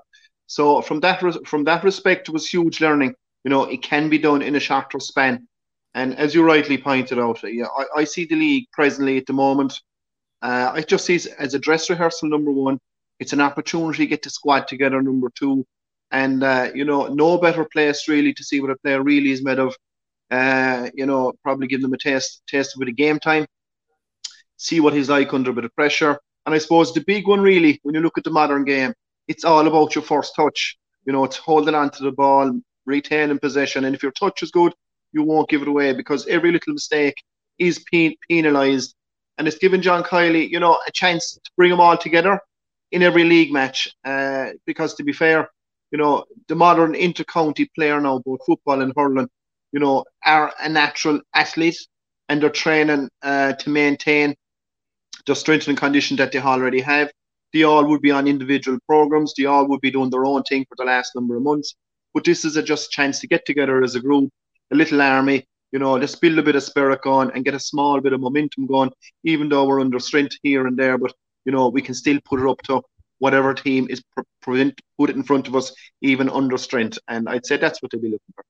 So 0.47 0.81
from 0.81 0.99
that 1.01 1.21
from 1.47 1.63
that 1.65 1.83
respect, 1.83 2.27
it 2.27 2.31
was 2.31 2.47
huge 2.47 2.81
learning. 2.81 3.13
You 3.43 3.49
know, 3.49 3.63
it 3.63 3.81
can 3.81 4.09
be 4.09 4.17
done 4.17 4.41
in 4.41 4.55
a 4.55 4.59
shorter 4.59 4.99
span. 4.99 5.47
And 5.93 6.17
as 6.17 6.35
you 6.35 6.43
rightly 6.43 6.77
pointed 6.77 7.17
out, 7.17 7.41
yeah, 7.43 7.65
I, 7.65 8.01
I 8.01 8.03
see 8.03 8.25
the 8.25 8.35
league 8.35 8.65
presently 8.73 9.17
at 9.17 9.25
the 9.25 9.33
moment. 9.33 9.79
Uh, 10.41 10.71
I 10.73 10.81
just 10.81 11.05
see 11.05 11.15
it 11.15 11.27
as 11.37 11.53
a 11.53 11.59
dress 11.59 11.89
rehearsal. 11.89 12.29
Number 12.29 12.51
one, 12.51 12.79
it's 13.19 13.33
an 13.33 13.41
opportunity 13.41 14.03
to 14.03 14.07
get 14.07 14.21
the 14.21 14.29
squad 14.29 14.67
together. 14.67 15.01
Number 15.01 15.29
two, 15.37 15.65
and 16.11 16.43
uh, 16.43 16.69
you 16.73 16.85
know, 16.85 17.07
no 17.07 17.37
better 17.37 17.65
place 17.65 18.07
really 18.07 18.33
to 18.33 18.43
see 18.43 18.59
what 18.61 18.71
a 18.71 18.77
player 18.77 19.01
really 19.03 19.31
is 19.31 19.43
made 19.43 19.59
of. 19.59 19.75
Uh, 20.31 20.89
you 20.93 21.05
know, 21.05 21.33
probably 21.43 21.67
give 21.67 21.81
them 21.81 21.93
a 21.93 21.97
taste 21.97 22.43
taste 22.47 22.75
of 22.75 22.81
it 22.81 22.89
a 22.89 22.91
game 22.91 23.19
time. 23.19 23.45
See 24.57 24.79
what 24.79 24.93
he's 24.93 25.09
like 25.09 25.33
under 25.33 25.51
a 25.51 25.53
bit 25.53 25.65
of 25.65 25.75
pressure 25.75 26.19
and 26.49 26.55
I 26.55 26.57
suppose 26.57 26.93
the 26.93 27.01
big 27.01 27.27
one, 27.27 27.41
really, 27.41 27.79
when 27.83 27.93
you 27.93 28.01
look 28.01 28.17
at 28.17 28.23
the 28.23 28.31
modern 28.31 28.65
game, 28.65 28.91
it's 29.27 29.43
all 29.43 29.67
about 29.67 29.93
your 29.93 30.03
first 30.03 30.35
touch. 30.35 30.77
You 31.05 31.13
know, 31.13 31.23
it's 31.23 31.37
holding 31.37 31.75
on 31.75 31.91
to 31.91 32.03
the 32.03 32.11
ball, 32.11 32.59
retaining 32.87 33.37
possession. 33.37 33.85
And 33.85 33.95
if 33.95 34.01
your 34.01 34.11
touch 34.13 34.41
is 34.41 34.49
good, 34.49 34.73
you 35.11 35.21
won't 35.21 35.47
give 35.47 35.61
it 35.61 35.67
away 35.67 35.93
because 35.93 36.25
every 36.25 36.51
little 36.51 36.73
mistake 36.73 37.13
is 37.59 37.85
pen- 37.91 38.15
penalised. 38.27 38.95
And 39.37 39.47
it's 39.47 39.59
given 39.59 39.83
John 39.83 40.03
Kiely, 40.03 40.49
you 40.49 40.59
know, 40.59 40.79
a 40.87 40.91
chance 40.91 41.33
to 41.33 41.51
bring 41.55 41.69
them 41.69 41.79
all 41.79 41.97
together 41.97 42.39
in 42.91 43.03
every 43.03 43.25
league 43.25 43.53
match. 43.53 43.87
Uh, 44.03 44.47
because 44.65 44.95
to 44.95 45.03
be 45.03 45.13
fair, 45.13 45.49
you 45.91 45.97
know, 45.97 46.25
the 46.47 46.55
modern 46.55 46.95
inter-county 46.95 47.69
player 47.75 47.99
now, 47.99 48.19
both 48.19 48.39
football 48.45 48.81
and 48.81 48.93
hurling, 48.95 49.29
you 49.71 49.79
know, 49.79 50.05
are 50.25 50.53
a 50.61 50.69
natural 50.69 51.19
athlete 51.33 51.77
and 52.27 52.41
they're 52.41 52.49
training 52.49 53.09
uh, 53.23 53.53
to 53.53 53.69
maintain 53.69 54.35
the 55.25 55.35
strength 55.35 55.67
and 55.67 55.77
condition 55.77 56.17
that 56.17 56.31
they 56.31 56.39
already 56.39 56.81
have. 56.81 57.11
They 57.53 57.63
all 57.63 57.85
would 57.85 58.01
be 58.01 58.11
on 58.11 58.27
individual 58.27 58.77
programs. 58.87 59.33
They 59.35 59.45
all 59.45 59.67
would 59.67 59.81
be 59.81 59.91
doing 59.91 60.11
their 60.11 60.25
own 60.25 60.43
thing 60.43 60.65
for 60.69 60.75
the 60.77 60.85
last 60.85 61.15
number 61.15 61.35
of 61.35 61.43
months. 61.43 61.75
But 62.13 62.23
this 62.23 62.45
is 62.45 62.55
a 62.55 62.63
just 62.63 62.91
chance 62.91 63.19
to 63.19 63.27
get 63.27 63.45
together 63.45 63.83
as 63.83 63.95
a 63.95 63.99
group, 63.99 64.29
a 64.71 64.75
little 64.75 65.01
army, 65.01 65.47
you 65.71 65.79
know, 65.79 65.99
just 65.99 66.21
build 66.21 66.37
a 66.39 66.43
bit 66.43 66.55
of 66.55 66.63
spirit 66.63 67.01
going 67.01 67.31
and 67.33 67.45
get 67.45 67.53
a 67.53 67.59
small 67.59 68.01
bit 68.01 68.13
of 68.13 68.21
momentum 68.21 68.65
going, 68.65 68.91
even 69.23 69.49
though 69.49 69.65
we're 69.65 69.81
under 69.81 69.99
strength 69.99 70.35
here 70.41 70.67
and 70.67 70.77
there. 70.77 70.97
But, 70.97 71.13
you 71.45 71.51
know, 71.51 71.69
we 71.69 71.81
can 71.81 71.93
still 71.93 72.19
put 72.25 72.39
it 72.39 72.49
up 72.49 72.61
to 72.63 72.81
whatever 73.19 73.53
team 73.53 73.87
is 73.89 74.01
put 74.41 75.09
in 75.09 75.23
front 75.23 75.47
of 75.47 75.55
us, 75.55 75.73
even 76.01 76.29
under 76.29 76.57
strength. 76.57 76.97
And 77.07 77.29
I'd 77.29 77.45
say 77.45 77.57
that's 77.57 77.81
what 77.81 77.91
they'll 77.91 78.01
be 78.01 78.09
looking 78.09 78.33
for. 78.35 78.43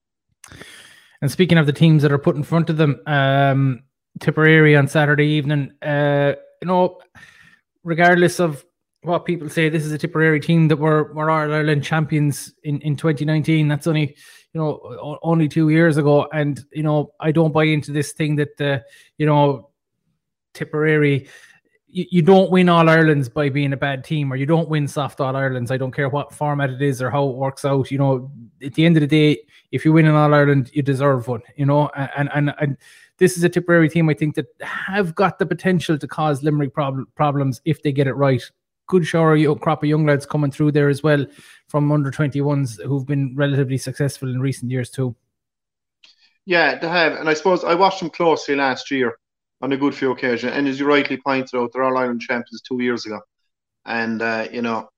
And 1.21 1.29
speaking 1.29 1.57
of 1.57 1.65
the 1.65 1.73
teams 1.73 2.01
that 2.03 2.11
are 2.11 2.17
put 2.17 2.35
in 2.35 2.43
front 2.43 2.69
of 2.69 2.77
them, 2.77 3.01
um, 3.05 3.83
Tipperary 4.19 4.75
on 4.75 4.87
Saturday 4.87 5.27
evening, 5.27 5.73
uh, 5.81 6.33
you 6.61 6.67
know, 6.67 6.99
regardless 7.83 8.39
of 8.39 8.65
what 9.01 9.25
people 9.25 9.49
say, 9.49 9.69
this 9.69 9.85
is 9.85 9.91
a 9.91 9.97
Tipperary 9.97 10.39
team 10.39 10.67
that 10.67 10.77
were 10.77 11.13
were 11.13 11.29
Ireland 11.29 11.83
champions 11.83 12.53
in 12.63 12.81
in 12.81 12.95
2019. 12.95 13.67
That's 13.67 13.87
only 13.87 14.15
you 14.53 14.59
know 14.59 15.17
only 15.21 15.47
two 15.47 15.69
years 15.69 15.97
ago, 15.97 16.27
and 16.33 16.63
you 16.73 16.83
know 16.83 17.11
I 17.19 17.31
don't 17.31 17.53
buy 17.53 17.65
into 17.65 17.91
this 17.91 18.13
thing 18.13 18.35
that 18.37 18.61
uh, 18.61 18.79
you 19.17 19.25
know 19.25 19.69
Tipperary. 20.53 21.27
You, 21.91 22.05
you 22.09 22.21
don't 22.21 22.51
win 22.51 22.69
all 22.69 22.87
Irelands 22.87 23.29
by 23.29 23.49
being 23.49 23.73
a 23.73 23.77
bad 23.77 24.03
team, 24.03 24.31
or 24.31 24.35
you 24.35 24.45
don't 24.45 24.69
win 24.69 24.87
soft 24.87 25.19
all 25.19 25.35
Irelands. 25.35 25.71
I 25.71 25.77
don't 25.77 25.91
care 25.91 26.09
what 26.09 26.33
format 26.33 26.69
it 26.69 26.81
is 26.81 27.01
or 27.01 27.09
how 27.09 27.27
it 27.27 27.35
works 27.35 27.65
out. 27.65 27.91
You 27.91 27.97
know, 27.97 28.31
at 28.63 28.73
the 28.73 28.85
end 28.85 28.97
of 28.97 29.01
the 29.01 29.07
day, 29.07 29.41
if 29.71 29.85
you 29.85 29.93
win 29.93 30.05
an 30.05 30.15
All 30.15 30.33
Ireland, 30.33 30.71
you 30.73 30.81
deserve 30.81 31.27
one. 31.27 31.41
You 31.55 31.65
know, 31.65 31.89
and 31.95 32.29
and 32.33 32.53
and 32.59 32.77
this 33.17 33.37
is 33.37 33.43
a 33.43 33.49
Tipperary 33.49 33.89
team 33.89 34.09
I 34.09 34.13
think 34.13 34.35
that 34.35 34.47
have 34.61 35.13
got 35.13 35.39
the 35.39 35.45
potential 35.45 35.97
to 35.97 36.07
cause 36.07 36.41
Limerick 36.41 36.73
prob- 36.73 37.05
problems 37.15 37.61
if 37.65 37.83
they 37.83 37.91
get 37.91 38.07
it 38.07 38.13
right. 38.13 38.41
Good 38.87 39.05
shower 39.05 39.37
crop 39.55 39.83
of 39.83 39.89
young 39.89 40.05
lads 40.05 40.25
coming 40.25 40.51
through 40.51 40.71
there 40.71 40.89
as 40.89 41.03
well 41.03 41.25
from 41.67 41.91
under 41.91 42.09
21s 42.09 42.83
who've 42.83 43.05
been 43.05 43.35
relatively 43.35 43.77
successful 43.77 44.29
in 44.29 44.41
recent 44.41 44.71
years 44.71 44.89
too. 44.89 45.15
Yeah, 46.45 46.79
they 46.79 46.87
have, 46.87 47.13
and 47.13 47.29
I 47.29 47.35
suppose 47.35 47.63
I 47.63 47.75
watched 47.75 47.99
them 47.99 48.09
closely 48.09 48.55
last 48.55 48.89
year 48.89 49.19
on 49.61 49.71
a 49.71 49.77
good 49.77 49.95
few 49.95 50.11
occasions. 50.11 50.53
And 50.53 50.67
as 50.67 50.79
you 50.79 50.87
rightly 50.87 51.17
pointed 51.17 51.55
out, 51.57 51.71
they're 51.73 51.83
All 51.83 51.97
Ireland 51.97 52.21
champions 52.21 52.61
two 52.61 52.81
years 52.81 53.05
ago, 53.05 53.19
and 53.85 54.21
uh, 54.21 54.47
you 54.51 54.61
know, 54.61 54.89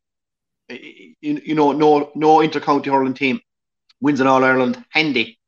you, 0.70 1.16
you 1.22 1.56
know, 1.56 1.72
no 1.72 2.12
no 2.16 2.38
intercounty 2.38 2.88
hurling 2.88 3.14
team 3.14 3.40
wins 4.02 4.20
an 4.20 4.28
All 4.28 4.44
Ireland 4.44 4.84
handy 4.90 5.40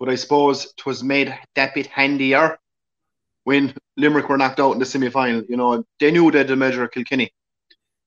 but 0.00 0.08
I 0.08 0.14
suppose 0.14 0.64
it 0.64 0.86
was 0.86 1.04
made 1.04 1.38
that 1.54 1.74
bit 1.74 1.86
handier 1.86 2.58
when 3.44 3.74
Limerick 3.98 4.30
were 4.30 4.38
knocked 4.38 4.58
out 4.58 4.72
in 4.72 4.78
the 4.78 4.86
semi 4.86 5.10
final. 5.10 5.42
You 5.46 5.58
know, 5.58 5.84
they 6.00 6.10
knew 6.10 6.30
they 6.30 6.38
had 6.38 6.48
to 6.48 6.56
measure 6.56 6.88
Kilkenny. 6.88 7.30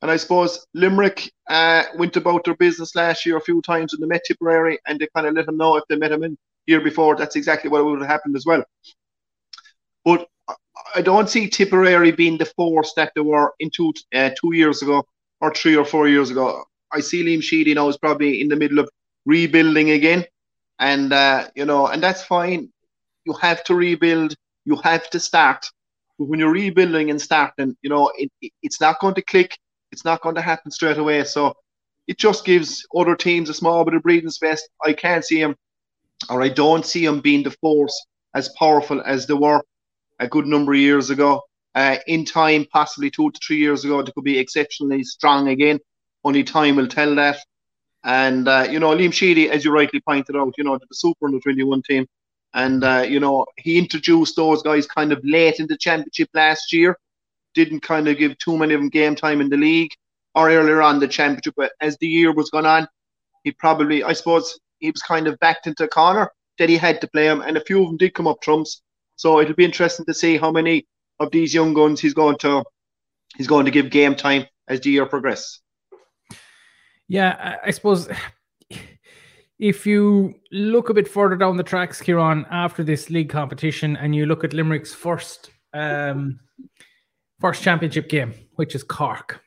And 0.01 0.09
I 0.09 0.17
suppose 0.17 0.65
Limerick 0.73 1.31
uh, 1.47 1.83
went 1.95 2.17
about 2.17 2.43
their 2.43 2.55
business 2.55 2.95
last 2.95 3.25
year 3.25 3.37
a 3.37 3.41
few 3.41 3.61
times 3.61 3.93
in 3.93 4.01
the 4.01 4.07
Met 4.07 4.23
Tipperary 4.27 4.79
and 4.85 4.99
they 4.99 5.07
kind 5.15 5.27
of 5.27 5.35
let 5.35 5.45
them 5.45 5.55
know 5.55 5.77
if 5.77 5.83
they 5.87 5.95
met 5.95 6.09
them 6.09 6.23
in 6.23 6.35
year 6.65 6.81
before, 6.81 7.15
that's 7.15 7.35
exactly 7.35 7.69
what 7.69 7.85
would 7.85 7.99
have 7.99 8.09
happened 8.09 8.35
as 8.35 8.45
well. 8.45 8.63
But 10.03 10.27
I 10.95 11.01
don't 11.01 11.29
see 11.29 11.47
Tipperary 11.49 12.11
being 12.11 12.37
the 12.37 12.45
force 12.45 12.93
that 12.95 13.11
they 13.15 13.21
were 13.21 13.53
in 13.59 13.69
two 13.69 13.93
uh, 14.13 14.31
two 14.39 14.55
years 14.55 14.81
ago 14.81 15.05
or 15.41 15.53
three 15.53 15.75
or 15.75 15.85
four 15.85 16.07
years 16.07 16.31
ago. 16.31 16.63
I 16.91 16.99
see 16.99 17.23
Liam 17.23 17.43
Sheedy 17.43 17.73
now 17.73 17.89
is 17.89 17.97
probably 17.97 18.41
in 18.41 18.47
the 18.47 18.55
middle 18.55 18.79
of 18.79 18.89
rebuilding 19.25 19.91
again, 19.91 20.25
and 20.79 21.13
uh, 21.13 21.49
you 21.55 21.65
know, 21.65 21.87
and 21.87 22.01
that's 22.01 22.23
fine. 22.23 22.69
You 23.25 23.33
have 23.33 23.63
to 23.65 23.75
rebuild. 23.75 24.35
You 24.65 24.75
have 24.77 25.09
to 25.11 25.19
start. 25.19 25.65
But 26.17 26.25
when 26.25 26.39
you're 26.39 26.51
rebuilding 26.51 27.09
and 27.09 27.21
starting, 27.21 27.75
you 27.81 27.89
know, 27.89 28.11
it, 28.17 28.31
it, 28.41 28.51
it's 28.61 28.79
not 28.79 28.99
going 28.99 29.15
to 29.15 29.21
click. 29.21 29.57
It's 29.91 30.05
not 30.05 30.21
going 30.21 30.35
to 30.35 30.41
happen 30.41 30.71
straight 30.71 30.97
away. 30.97 31.23
So 31.23 31.53
it 32.07 32.17
just 32.17 32.45
gives 32.45 32.85
other 32.95 33.15
teams 33.15 33.49
a 33.49 33.53
small 33.53 33.83
bit 33.85 33.95
of 33.95 34.03
breathing 34.03 34.29
space. 34.29 34.67
I 34.83 34.93
can't 34.93 35.25
see 35.25 35.41
them, 35.41 35.55
or 36.29 36.41
I 36.41 36.49
don't 36.49 36.85
see 36.85 37.05
them 37.05 37.19
being 37.19 37.43
the 37.43 37.51
force 37.51 38.05
as 38.35 38.49
powerful 38.57 39.01
as 39.05 39.27
they 39.27 39.33
were 39.33 39.61
a 40.19 40.27
good 40.27 40.45
number 40.45 40.73
of 40.73 40.79
years 40.79 41.09
ago. 41.09 41.41
Uh, 41.75 41.97
in 42.07 42.23
time, 42.23 42.65
possibly 42.71 43.09
two 43.09 43.31
to 43.31 43.39
three 43.45 43.57
years 43.57 43.83
ago, 43.83 44.01
they 44.01 44.11
could 44.11 44.23
be 44.23 44.37
exceptionally 44.37 45.03
strong 45.03 45.47
again. 45.47 45.79
Only 46.23 46.43
time 46.43 46.75
will 46.75 46.87
tell 46.87 47.15
that. 47.15 47.37
And, 48.03 48.47
uh, 48.47 48.67
you 48.69 48.79
know, 48.79 48.89
Liam 48.89 49.13
Sheedy, 49.13 49.49
as 49.49 49.63
you 49.63 49.71
rightly 49.71 50.01
pointed 50.01 50.35
out, 50.35 50.53
you 50.57 50.63
know, 50.63 50.77
the 50.77 50.85
super 50.91 51.25
under 51.25 51.39
21 51.39 51.81
team. 51.83 52.05
And, 52.53 52.83
uh, 52.83 53.05
you 53.07 53.19
know, 53.19 53.45
he 53.57 53.79
introduced 53.79 54.35
those 54.35 54.61
guys 54.61 54.85
kind 54.85 55.11
of 55.11 55.19
late 55.23 55.59
in 55.59 55.67
the 55.67 55.77
championship 55.77 56.29
last 56.33 56.71
year. 56.71 56.97
Didn't 57.55 57.79
kind 57.79 58.07
of 58.07 58.17
give 58.17 58.37
too 58.37 58.57
many 58.57 58.73
of 58.73 58.81
them 58.81 58.89
game 58.89 59.15
time 59.15 59.41
in 59.41 59.49
the 59.49 59.57
league 59.57 59.91
or 60.35 60.51
earlier 60.51 60.81
on 60.81 60.99
the 60.99 61.07
championship. 61.07 61.55
But 61.57 61.71
as 61.81 61.97
the 61.97 62.07
year 62.07 62.31
was 62.33 62.49
going 62.49 62.65
on, 62.65 62.87
he 63.43 63.51
probably, 63.51 64.03
I 64.03 64.13
suppose, 64.13 64.59
he 64.79 64.91
was 64.91 65.01
kind 65.01 65.27
of 65.27 65.39
backed 65.39 65.65
into 65.65 65.85
a 65.85 65.87
corner 65.87 66.29
that 66.59 66.69
he 66.69 66.77
had 66.77 67.01
to 67.01 67.07
play 67.07 67.25
him. 67.25 67.41
And 67.41 67.57
a 67.57 67.63
few 67.63 67.81
of 67.81 67.87
them 67.87 67.97
did 67.97 68.13
come 68.13 68.27
up 68.27 68.41
trumps. 68.41 68.81
So 69.15 69.39
it'll 69.39 69.55
be 69.55 69.65
interesting 69.65 70.05
to 70.05 70.13
see 70.13 70.37
how 70.37 70.51
many 70.51 70.87
of 71.19 71.31
these 71.31 71.53
young 71.53 71.73
guns 71.73 72.01
he's 72.01 72.13
going 72.13 72.37
to 72.39 72.63
he's 73.37 73.47
going 73.47 73.65
to 73.65 73.71
give 73.71 73.89
game 73.89 74.15
time 74.15 74.45
as 74.67 74.81
the 74.81 74.91
year 74.91 75.05
progresses. 75.05 75.61
Yeah, 77.07 77.57
I 77.63 77.71
suppose 77.71 78.09
if 79.59 79.85
you 79.85 80.33
look 80.51 80.89
a 80.89 80.93
bit 80.93 81.07
further 81.07 81.35
down 81.35 81.57
the 81.57 81.63
tracks, 81.63 82.01
Kieran, 82.01 82.45
after 82.49 82.83
this 82.83 83.09
league 83.09 83.29
competition, 83.29 83.95
and 83.97 84.15
you 84.15 84.25
look 84.25 84.43
at 84.43 84.53
Limerick's 84.53 84.93
first 84.93 85.51
um, 85.73 86.39
first 87.39 87.63
championship 87.63 88.09
game, 88.09 88.33
which 88.55 88.75
is 88.75 88.83
Cork, 88.83 89.41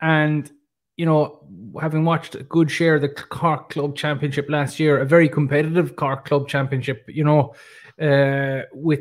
and 0.00 0.50
you 0.96 1.06
know, 1.06 1.40
having 1.80 2.04
watched 2.04 2.34
a 2.34 2.44
good 2.44 2.70
share 2.70 2.96
of 2.96 3.02
the 3.02 3.08
Cork 3.08 3.70
Club 3.70 3.96
Championship 3.96 4.48
last 4.48 4.78
year, 4.78 4.98
a 4.98 5.04
very 5.04 5.28
competitive 5.28 5.96
Cork 5.96 6.24
Club 6.24 6.48
Championship, 6.48 7.04
you 7.08 7.24
know, 7.24 7.54
uh, 8.00 8.62
with 8.72 9.00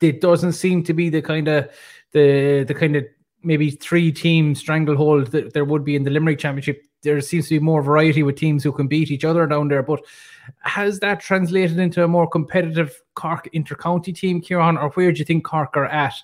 it 0.00 0.20
doesn't 0.20 0.52
seem 0.52 0.82
to 0.84 0.92
be 0.92 1.08
the 1.08 1.22
kind 1.22 1.48
of 1.48 1.68
the 2.12 2.64
the 2.66 2.74
kind 2.74 2.96
of 2.96 3.04
maybe 3.42 3.70
three 3.70 4.10
team 4.10 4.54
stranglehold 4.54 5.28
that 5.28 5.54
there 5.54 5.64
would 5.64 5.84
be 5.84 5.96
in 5.96 6.02
the 6.02 6.10
Limerick 6.10 6.38
Championship. 6.38 6.82
There 7.02 7.20
seems 7.20 7.48
to 7.48 7.54
be 7.54 7.64
more 7.64 7.82
variety 7.82 8.22
with 8.22 8.36
teams 8.36 8.64
who 8.64 8.72
can 8.72 8.88
beat 8.88 9.10
each 9.10 9.24
other 9.24 9.46
down 9.46 9.68
there. 9.68 9.82
But 9.82 10.00
has 10.62 10.98
that 11.00 11.20
translated 11.20 11.78
into 11.78 12.02
a 12.02 12.08
more 12.08 12.26
competitive 12.26 13.00
Cork 13.14 13.48
intercounty 13.54 14.14
team, 14.14 14.40
Kieran, 14.40 14.76
or 14.76 14.90
where 14.90 15.12
do 15.12 15.18
you 15.18 15.24
think 15.24 15.44
Cork 15.44 15.76
are 15.76 15.86
at 15.86 16.14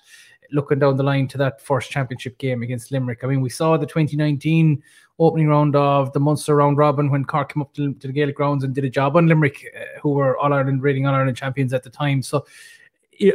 looking 0.51 0.79
down 0.79 0.97
the 0.97 1.03
line 1.03 1.27
to 1.29 1.37
that 1.37 1.61
first 1.61 1.89
championship 1.91 2.37
game 2.37 2.63
against 2.63 2.91
Limerick? 2.91 3.23
I 3.23 3.27
mean, 3.27 3.41
we 3.41 3.49
saw 3.49 3.77
the 3.77 3.85
2019 3.85 4.81
opening 5.19 5.47
round 5.47 5.75
of 5.75 6.11
the 6.13 6.19
Munster 6.19 6.55
round 6.55 6.77
robin 6.77 7.09
when 7.09 7.25
Cork 7.25 7.53
came 7.53 7.61
up 7.61 7.73
to, 7.75 7.93
to 7.93 8.07
the 8.07 8.13
Gaelic 8.13 8.35
grounds 8.35 8.63
and 8.63 8.73
did 8.73 8.83
a 8.83 8.89
job 8.89 9.15
on 9.15 9.27
Limerick, 9.27 9.65
uh, 9.75 9.99
who 10.01 10.11
were 10.11 10.37
All 10.37 10.53
Ireland 10.53 10.81
rating 10.81 11.05
All 11.05 11.13
Ireland 11.13 11.37
champions 11.37 11.73
at 11.73 11.83
the 11.83 11.89
time. 11.89 12.21
So, 12.21 12.45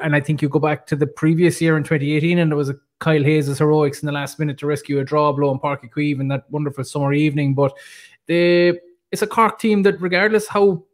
and 0.03 0.15
I 0.15 0.21
think 0.21 0.43
you 0.43 0.49
go 0.49 0.59
back 0.59 0.87
to 0.89 0.97
the 0.97 1.07
previous 1.07 1.61
year 1.61 1.77
in 1.77 1.85
2018, 1.85 2.39
and 2.39 2.53
it 2.53 2.55
was 2.57 2.69
a 2.69 2.77
Kyle 2.99 3.23
Hayes' 3.23 3.59
heroics 3.59 4.03
in 4.03 4.07
the 4.07 4.13
last 4.13 4.39
minute 4.39 4.59
to 4.59 4.67
rescue 4.67 4.99
a 4.99 5.05
draw 5.05 5.33
blow 5.33 5.53
in 5.53 5.61
Uí 5.61 5.91
Chaoimh 5.91 6.21
in 6.21 6.29
that 6.29 6.51
wonderful 6.51 6.83
summer 6.85 7.13
evening. 7.13 7.55
But 7.55 7.77
the 8.27 8.81
it's 9.13 9.23
a 9.23 9.27
Cork 9.27 9.59
team 9.59 9.83
that, 9.85 10.01
regardless 10.01 10.49
how 10.49 10.85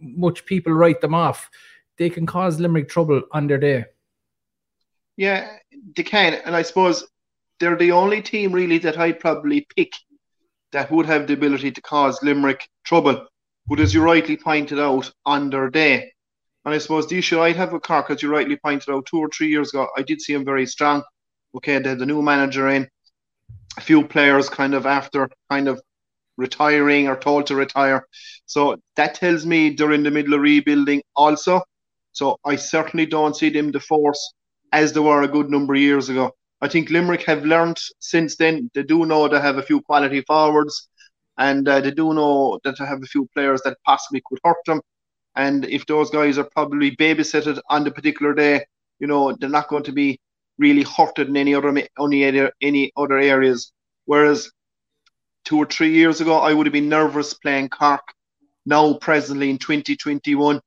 much 0.00 0.44
people 0.46 0.72
write 0.72 1.00
them 1.00 1.14
off, 1.14 1.50
they 1.96 2.10
can 2.10 2.26
cause 2.26 2.58
Limerick 2.58 2.88
trouble 2.88 3.22
on 3.32 3.46
their 3.46 3.58
day. 3.58 3.84
Yeah, 5.20 5.58
they 5.96 6.02
can, 6.02 6.32
and 6.46 6.56
I 6.56 6.62
suppose 6.62 7.06
they're 7.58 7.76
the 7.76 7.92
only 7.92 8.22
team 8.22 8.52
really 8.52 8.78
that 8.78 8.96
I'd 8.96 9.20
probably 9.20 9.66
pick 9.76 9.92
that 10.72 10.90
would 10.90 11.04
have 11.04 11.26
the 11.26 11.34
ability 11.34 11.72
to 11.72 11.82
cause 11.82 12.22
Limerick 12.22 12.66
trouble. 12.86 13.26
But 13.66 13.80
as 13.80 13.92
you 13.92 14.02
rightly 14.02 14.38
pointed 14.38 14.78
out, 14.78 15.12
on 15.26 15.50
their 15.50 15.68
day. 15.68 16.10
And 16.64 16.74
I 16.74 16.78
suppose 16.78 17.06
the 17.06 17.18
issue 17.18 17.38
I'd 17.38 17.56
have 17.56 17.70
with 17.70 17.82
Cork, 17.82 18.08
as 18.08 18.22
you 18.22 18.30
rightly 18.30 18.56
pointed 18.56 18.88
out, 18.88 19.04
two 19.04 19.18
or 19.18 19.28
three 19.28 19.48
years 19.48 19.68
ago, 19.68 19.88
I 19.94 20.00
did 20.00 20.22
see 20.22 20.32
him 20.32 20.42
very 20.42 20.64
strong. 20.64 21.02
Okay, 21.54 21.78
they 21.78 21.90
had 21.90 21.98
the 21.98 22.06
new 22.06 22.22
manager 22.22 22.70
in, 22.70 22.88
a 23.76 23.82
few 23.82 24.06
players 24.06 24.48
kind 24.48 24.72
of 24.72 24.86
after 24.86 25.28
kind 25.50 25.68
of 25.68 25.82
retiring 26.38 27.08
or 27.08 27.16
told 27.16 27.46
to 27.48 27.56
retire. 27.56 28.06
So 28.46 28.80
that 28.96 29.16
tells 29.16 29.44
me 29.44 29.68
they're 29.68 29.92
in 29.92 30.02
the 30.02 30.10
middle 30.10 30.32
of 30.32 30.40
rebuilding 30.40 31.02
also. 31.14 31.60
So 32.12 32.38
I 32.42 32.56
certainly 32.56 33.04
don't 33.04 33.36
see 33.36 33.50
them 33.50 33.70
the 33.70 33.80
force 33.80 34.32
as 34.72 34.92
they 34.92 35.00
were 35.00 35.22
a 35.22 35.28
good 35.28 35.50
number 35.50 35.74
of 35.74 35.80
years 35.80 36.08
ago. 36.08 36.32
I 36.60 36.68
think 36.68 36.90
Limerick 36.90 37.24
have 37.24 37.44
learned 37.44 37.78
since 38.00 38.36
then. 38.36 38.70
They 38.74 38.82
do 38.82 39.06
know 39.06 39.28
they 39.28 39.40
have 39.40 39.58
a 39.58 39.62
few 39.62 39.80
quality 39.80 40.20
forwards, 40.22 40.88
and 41.38 41.66
uh, 41.66 41.80
they 41.80 41.90
do 41.90 42.12
know 42.12 42.60
that 42.64 42.78
they 42.78 42.84
have 42.84 43.02
a 43.02 43.06
few 43.06 43.26
players 43.34 43.62
that 43.62 43.78
possibly 43.84 44.22
could 44.26 44.38
hurt 44.44 44.62
them. 44.66 44.80
And 45.36 45.64
if 45.64 45.86
those 45.86 46.10
guys 46.10 46.38
are 46.38 46.48
probably 46.52 46.96
babysitted 46.96 47.60
on 47.70 47.84
the 47.84 47.90
particular 47.90 48.34
day, 48.34 48.64
you 48.98 49.06
know 49.06 49.32
they're 49.32 49.48
not 49.48 49.68
going 49.68 49.84
to 49.84 49.92
be 49.92 50.20
really 50.58 50.82
hurted 50.82 51.28
in 51.28 51.36
any 51.36 51.54
other 51.54 51.74
any 51.98 52.50
any 52.60 52.92
other 52.96 53.18
areas. 53.18 53.72
Whereas 54.04 54.50
two 55.44 55.58
or 55.58 55.66
three 55.66 55.92
years 55.92 56.20
ago, 56.20 56.38
I 56.38 56.52
would 56.52 56.66
have 56.66 56.72
been 56.72 56.88
nervous 56.88 57.34
playing 57.34 57.70
Cork. 57.70 58.02
Now, 58.66 58.94
presently 58.94 59.50
in 59.50 59.58
2021, 59.58 60.60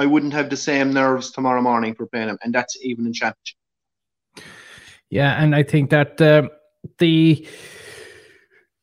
I 0.00 0.06
wouldn't 0.06 0.32
have 0.32 0.48
the 0.48 0.56
same 0.56 0.94
nerves 0.94 1.30
tomorrow 1.30 1.60
morning 1.60 1.94
for 1.94 2.06
playing 2.06 2.28
them, 2.28 2.38
and 2.42 2.54
that's 2.54 2.74
even 2.82 3.04
in 3.04 3.12
championship. 3.12 3.58
Yeah, 5.10 5.42
and 5.42 5.54
I 5.54 5.62
think 5.62 5.90
that 5.90 6.18
uh, 6.18 6.48
the 6.98 7.46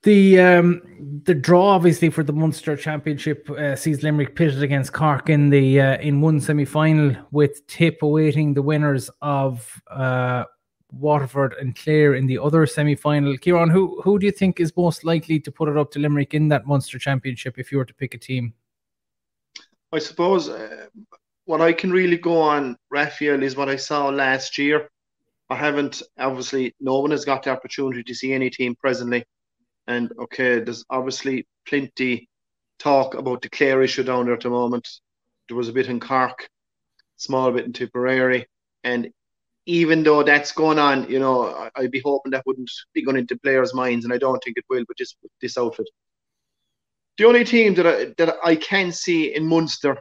the 0.03 0.39
um, 0.39 1.21
the 1.24 1.33
draw 1.33 1.69
obviously 1.69 2.12
for 2.12 2.24
the 2.24 2.33
Munster 2.33 2.77
Championship 2.77 3.50
uh, 3.50 3.75
sees 3.75 4.03
Limerick 4.03 4.36
pitted 4.36 4.62
against 4.62 4.93
Cork 4.93 5.27
in 5.27 5.50
the 5.50 5.81
uh, 5.81 5.97
in 5.97 6.21
one 6.21 6.39
semi 6.39 6.65
final 6.65 7.15
with 7.31 7.65
Tip 7.65 8.03
awaiting 8.03 8.53
the 8.53 8.62
winners 8.62 9.09
of 9.24 9.81
uh, 9.89 10.43
Waterford 10.91 11.55
and 11.59 11.75
Clare 11.75 12.13
in 12.13 12.27
the 12.27 12.38
other 12.38 12.67
semi 12.67 12.93
final. 12.93 13.36
Kieran, 13.39 13.71
who 13.71 14.00
who 14.03 14.19
do 14.19 14.27
you 14.27 14.31
think 14.31 14.59
is 14.59 14.71
most 14.77 15.03
likely 15.03 15.39
to 15.39 15.51
put 15.51 15.67
it 15.67 15.77
up 15.77 15.89
to 15.93 16.00
Limerick 16.00 16.36
in 16.36 16.47
that 16.50 16.67
Munster 16.67 17.00
Championship 17.00 17.57
if 17.57 17.71
you 17.71 17.79
were 17.79 17.86
to 17.86 17.93
pick 17.95 18.13
a 18.13 18.19
team? 18.19 18.53
I 19.93 20.00
suppose 20.00 20.50
uh, 20.50 20.88
what 21.48 21.62
I 21.62 21.74
can 21.74 21.92
really 21.92 22.18
go 22.18 22.39
on, 22.42 22.77
Raphael, 22.92 23.42
is 23.42 23.56
what 23.56 23.70
I 23.70 23.77
saw 23.77 24.10
last 24.10 24.58
year 24.58 24.89
I 25.50 25.56
haven't 25.56 26.01
obviously 26.20 26.75
no 26.80 27.00
one 27.00 27.12
has 27.12 27.25
got 27.25 27.44
the 27.44 27.51
opportunity 27.51 28.04
to 28.04 28.16
see 28.16 28.34
any 28.34 28.50
team 28.50 28.75
presently. 28.75 29.24
And 29.88 30.12
okay, 30.20 30.60
there's 30.60 30.84
obviously 30.89 31.48
plenty 31.66 32.27
talk 32.80 33.16
about 33.16 33.42
the 33.42 33.50
Clare 33.50 33.82
issue 33.82 34.04
down 34.04 34.25
there 34.25 34.34
at 34.34 34.42
the 34.42 34.50
moment. 34.50 34.88
There 35.48 35.58
was 35.58 35.70
a 35.70 35.74
bit 35.74 35.88
in 35.88 36.00
Cork, 36.00 36.50
small 37.16 37.51
bit 37.51 37.66
in 37.66 37.72
Tipperary, 37.72 38.48
and 38.84 39.10
even 39.66 40.04
though 40.04 40.24
that's 40.24 40.51
going 40.51 40.80
on, 40.80 41.10
you 41.10 41.20
know, 41.20 41.70
I'd 41.75 41.92
be 41.92 42.01
hoping 42.01 42.32
that 42.32 42.46
wouldn't 42.46 42.72
be 42.94 43.04
going 43.04 43.18
into 43.18 43.38
players' 43.38 43.74
minds, 43.74 44.04
and 44.04 44.13
I 44.13 44.18
don't 44.18 44.42
think 44.44 44.58
it 44.58 44.66
will. 44.70 44.84
But 44.86 44.98
just 44.98 45.16
this 45.42 45.58
outfit, 45.58 45.89
the 47.18 47.25
only 47.25 47.46
team 47.46 47.74
that 47.75 47.88
I 47.88 48.13
that 48.18 48.36
I 48.44 48.58
can 48.58 48.92
see 48.92 49.34
in 49.34 49.46
Munster, 49.46 49.98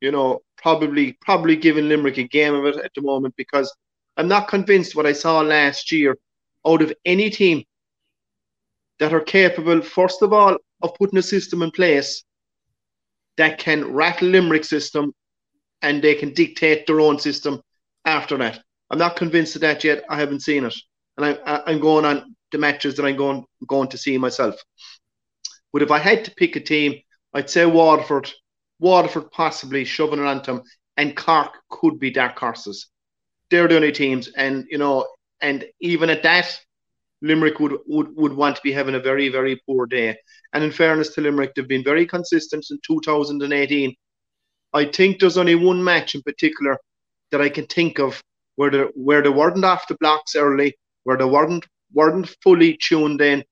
you 0.00 0.10
know, 0.10 0.40
probably 0.56 1.12
probably 1.20 1.56
giving 1.56 1.88
Limerick 1.88 2.18
a 2.18 2.24
game 2.24 2.54
of 2.54 2.64
it 2.66 2.76
at 2.76 2.92
the 2.94 3.02
moment 3.02 3.34
because 3.36 3.74
I'm 4.16 4.28
not 4.28 4.48
convinced 4.48 4.96
what 4.96 5.06
I 5.06 5.12
saw 5.12 5.40
last 5.40 5.92
year 5.92 6.16
out 6.66 6.82
of 6.82 6.92
any 7.04 7.30
team 7.30 7.64
that 8.98 9.14
are 9.14 9.20
capable, 9.20 9.80
first 9.80 10.22
of 10.22 10.32
all, 10.32 10.56
of 10.82 10.94
putting 10.94 11.18
a 11.18 11.22
system 11.22 11.62
in 11.62 11.70
place 11.70 12.22
that 13.36 13.58
can 13.58 13.92
rattle 13.92 14.28
Limerick 14.28 14.64
system 14.64 15.14
and 15.82 16.02
they 16.02 16.14
can 16.14 16.34
dictate 16.34 16.86
their 16.86 17.00
own 17.00 17.18
system 17.18 17.62
after 18.04 18.36
that. 18.38 18.62
I'm 18.90 18.98
not 18.98 19.16
convinced 19.16 19.54
of 19.54 19.62
that 19.62 19.84
yet. 19.84 20.04
I 20.10 20.16
haven't 20.18 20.40
seen 20.40 20.64
it. 20.64 20.74
And 21.16 21.38
I, 21.46 21.62
I'm 21.66 21.80
going 21.80 22.04
on 22.04 22.34
the 22.52 22.58
matches 22.58 22.96
that 22.96 23.06
I'm 23.06 23.16
going, 23.16 23.44
going 23.66 23.88
to 23.88 23.98
see 23.98 24.18
myself. 24.18 24.56
But 25.72 25.82
if 25.82 25.90
I 25.90 25.98
had 25.98 26.24
to 26.24 26.34
pick 26.34 26.56
a 26.56 26.60
team, 26.60 27.00
I'd 27.32 27.48
say 27.48 27.64
Waterford. 27.64 28.30
Waterford 28.80 29.30
possibly 29.30 29.84
shoving 29.84 30.20
onto 30.20 30.54
them, 30.54 30.62
and 30.96 31.16
Cork 31.16 31.52
could 31.70 32.00
be 32.00 32.10
dark 32.10 32.38
horses 32.38 32.88
they're 33.50 33.68
the 33.68 33.76
only 33.76 33.92
teams, 33.92 34.28
and 34.36 34.66
you 34.70 34.78
know, 34.78 35.06
and 35.40 35.64
even 35.80 36.08
at 36.08 36.22
that, 36.22 36.58
Limerick 37.20 37.58
would, 37.60 37.76
would, 37.86 38.16
would 38.16 38.32
want 38.32 38.56
to 38.56 38.62
be 38.62 38.72
having 38.72 38.94
a 38.94 39.00
very, 39.00 39.28
very 39.28 39.60
poor 39.66 39.86
day. 39.86 40.16
And 40.52 40.64
in 40.64 40.72
fairness 40.72 41.10
to 41.14 41.20
Limerick, 41.20 41.54
they've 41.54 41.68
been 41.68 41.84
very 41.84 42.06
consistent 42.06 42.66
in 42.70 42.78
2018. 42.86 43.94
I 44.72 44.84
think 44.86 45.18
there's 45.18 45.36
only 45.36 45.56
one 45.56 45.82
match 45.82 46.14
in 46.14 46.22
particular 46.22 46.78
that 47.30 47.42
I 47.42 47.48
can 47.48 47.66
think 47.66 47.98
of 47.98 48.22
where 48.56 48.70
the 48.70 48.90
where 48.94 49.22
they 49.22 49.28
weren't 49.28 49.64
off 49.64 49.88
the 49.88 49.96
blocks 50.00 50.36
early, 50.36 50.74
where 51.04 51.16
they 51.16 51.24
weren't 51.24 51.66
weren't 51.92 52.34
fully 52.42 52.78
tuned 52.80 53.20
in, 53.20 53.44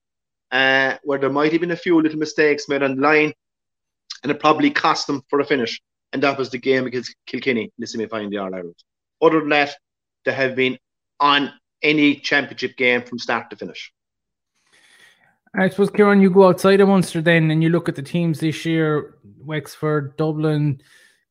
uh, 0.51 0.95
where 1.03 1.19
there 1.19 1.29
might 1.29 1.51
have 1.51 1.61
been 1.61 1.71
a 1.71 1.75
few 1.75 2.01
little 2.01 2.19
mistakes 2.19 2.69
made 2.69 2.83
on 2.83 2.99
line, 3.01 3.33
and 4.23 4.31
it 4.31 4.39
probably 4.39 4.71
cost 4.71 5.07
them 5.07 5.21
for 5.29 5.39
a 5.39 5.45
finish. 5.45 5.81
And 6.11 6.23
that 6.23 6.37
was 6.37 6.49
the 6.49 6.57
game 6.57 6.87
against 6.87 7.15
Kilkenny 7.27 7.63
in 7.63 7.71
the 7.77 7.87
semi-final 7.87 8.25
of 8.25 8.31
the 8.31 8.37
All 8.37 8.53
Ireland. 8.53 8.75
Other 9.21 9.39
than 9.39 9.49
that, 9.49 9.75
they 10.25 10.33
have 10.33 10.55
been 10.55 10.77
on 11.19 11.51
any 11.81 12.15
championship 12.15 12.75
game 12.77 13.03
from 13.03 13.19
start 13.19 13.49
to 13.49 13.55
finish. 13.55 13.91
I 15.57 15.69
suppose, 15.69 15.89
Kieran, 15.89 16.21
you 16.21 16.29
go 16.29 16.47
outside 16.47 16.79
of 16.79 16.89
Munster 16.89 17.21
then 17.21 17.49
and 17.49 17.63
you 17.63 17.69
look 17.69 17.89
at 17.89 17.95
the 17.95 18.03
teams 18.03 18.39
this 18.39 18.65
year 18.65 19.15
Wexford, 19.39 20.15
Dublin, 20.15 20.81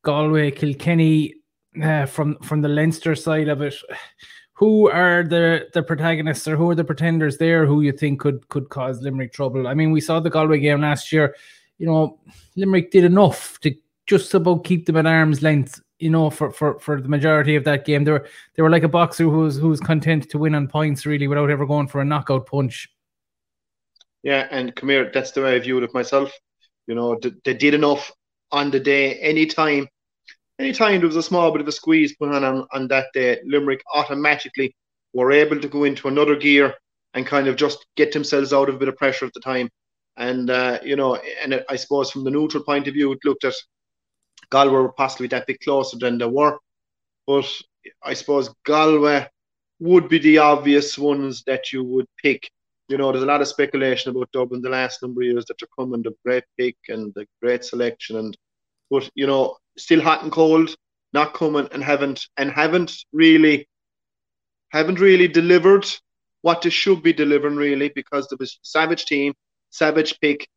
Galway, 0.02 0.50
Kilkenny, 0.50 1.34
uh, 1.82 2.06
from 2.06 2.36
from 2.38 2.62
the 2.62 2.68
Leinster 2.68 3.14
side 3.14 3.48
of 3.48 3.62
it. 3.62 3.74
Who 4.54 4.90
are 4.90 5.22
the 5.22 5.68
the 5.72 5.84
protagonists 5.84 6.48
or 6.48 6.56
who 6.56 6.68
are 6.68 6.74
the 6.74 6.82
pretenders 6.82 7.38
there 7.38 7.64
who 7.64 7.80
you 7.80 7.92
think 7.92 8.18
could 8.18 8.48
could 8.48 8.70
cause 8.70 9.00
Limerick 9.00 9.32
trouble? 9.32 9.68
I 9.68 9.74
mean, 9.74 9.92
we 9.92 10.00
saw 10.00 10.18
the 10.18 10.30
Galway 10.30 10.58
game 10.58 10.80
last 10.80 11.12
year. 11.12 11.36
You 11.78 11.86
know, 11.86 12.18
Limerick 12.56 12.90
did 12.90 13.04
enough 13.04 13.58
to 13.60 13.74
just 14.06 14.34
about 14.34 14.64
keep 14.64 14.86
them 14.86 14.96
at 14.96 15.06
arm's 15.06 15.42
length. 15.42 15.80
You 15.98 16.10
know, 16.10 16.30
for, 16.30 16.52
for, 16.52 16.78
for 16.78 17.00
the 17.00 17.08
majority 17.08 17.56
of 17.56 17.64
that 17.64 17.84
game, 17.84 18.04
they 18.04 18.12
were 18.12 18.26
they 18.54 18.62
were 18.62 18.70
like 18.70 18.84
a 18.84 18.88
boxer 18.88 19.24
who 19.24 19.40
was 19.40 19.56
who 19.56 19.68
was 19.68 19.80
content 19.80 20.30
to 20.30 20.38
win 20.38 20.54
on 20.54 20.68
points 20.68 21.06
really 21.06 21.26
without 21.26 21.50
ever 21.50 21.66
going 21.66 21.88
for 21.88 22.00
a 22.00 22.04
knockout 22.04 22.46
punch. 22.46 22.88
Yeah, 24.22 24.46
and 24.50 24.74
come 24.74 24.88
here, 24.88 25.10
that's 25.12 25.32
the 25.32 25.42
way 25.42 25.56
I 25.56 25.58
viewed 25.58 25.82
it 25.82 25.94
myself. 25.94 26.32
You 26.86 26.94
know, 26.94 27.18
they, 27.44 27.54
did 27.54 27.74
enough 27.74 28.12
on 28.50 28.70
the 28.70 28.80
day. 28.80 29.16
Anytime, 29.16 29.88
anytime 30.58 30.98
there 30.98 31.06
was 31.06 31.16
a 31.16 31.22
small 31.22 31.50
bit 31.52 31.60
of 31.60 31.68
a 31.68 31.72
squeeze 31.72 32.16
put 32.16 32.34
on, 32.34 32.44
on 32.44 32.66
on 32.72 32.88
that 32.88 33.06
day, 33.12 33.38
Limerick 33.44 33.82
automatically 33.94 34.74
were 35.12 35.32
able 35.32 35.60
to 35.60 35.68
go 35.68 35.84
into 35.84 36.08
another 36.08 36.36
gear 36.36 36.74
and 37.14 37.26
kind 37.26 37.48
of 37.48 37.56
just 37.56 37.84
get 37.96 38.12
themselves 38.12 38.52
out 38.52 38.68
of 38.68 38.76
a 38.76 38.78
bit 38.78 38.88
of 38.88 38.96
pressure 38.96 39.26
at 39.26 39.34
the 39.34 39.40
time. 39.40 39.68
And 40.18 40.50
uh, 40.50 40.80
you 40.82 40.96
know, 40.96 41.14
and 41.42 41.64
I 41.68 41.76
suppose 41.76 42.10
from 42.10 42.24
the 42.24 42.30
neutral 42.30 42.64
point 42.64 42.88
of 42.88 42.94
view, 42.94 43.12
it 43.12 43.20
looked 43.24 43.44
at 43.44 43.54
Galway 44.50 44.72
were 44.72 44.92
possibly 44.92 45.28
that 45.28 45.46
bit 45.46 45.60
closer 45.60 45.96
than 45.96 46.18
they 46.18 46.26
were, 46.26 46.58
but 47.26 47.46
I 48.02 48.14
suppose 48.14 48.50
Galway 48.66 49.28
would 49.80 50.08
be 50.08 50.18
the 50.18 50.38
obvious 50.38 50.98
ones 50.98 51.44
that 51.46 51.72
you 51.72 51.84
would 51.84 52.06
pick. 52.20 52.50
You 52.88 52.98
know, 52.98 53.12
there's 53.12 53.22
a 53.22 53.26
lot 53.26 53.42
of 53.42 53.48
speculation 53.48 54.10
about 54.10 54.32
Dublin 54.32 54.60
the 54.60 54.70
last 54.70 55.02
number 55.02 55.20
of 55.20 55.26
years 55.26 55.44
that 55.46 55.56
they're 55.60 55.68
coming, 55.78 56.02
the 56.02 56.14
great 56.24 56.44
pick 56.58 56.76
and 56.88 57.12
the 57.14 57.26
great 57.40 57.64
selection, 57.64 58.16
and 58.16 58.36
but 58.90 59.08
you 59.14 59.26
know, 59.26 59.56
still 59.76 60.00
hot 60.00 60.22
and 60.22 60.32
cold, 60.32 60.74
not 61.12 61.34
coming 61.34 61.68
and 61.72 61.84
haven't 61.84 62.26
and 62.36 62.50
haven't 62.50 62.92
really 63.12 63.68
haven't 64.70 65.00
really 65.00 65.28
delivered 65.28 65.86
what 66.42 66.62
they 66.62 66.70
should 66.70 67.02
be 67.02 67.12
delivering 67.12 67.56
really 67.56 67.90
because 67.94 68.26
the 68.28 68.50
Savage 68.62 69.04
team, 69.06 69.34
Savage 69.70 70.18
pick, 70.20 70.48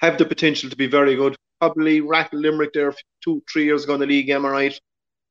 have 0.00 0.18
the 0.18 0.24
potential 0.24 0.70
to 0.70 0.76
be 0.76 0.86
very 0.86 1.16
good. 1.16 1.36
Probably 1.60 2.00
rattle 2.00 2.40
Limerick 2.40 2.72
there 2.72 2.94
two, 3.22 3.42
three 3.50 3.64
years 3.64 3.84
ago 3.84 3.94
in 3.94 4.00
the 4.00 4.06
league, 4.06 4.28
am 4.30 4.46
I 4.46 4.50
right? 4.50 4.80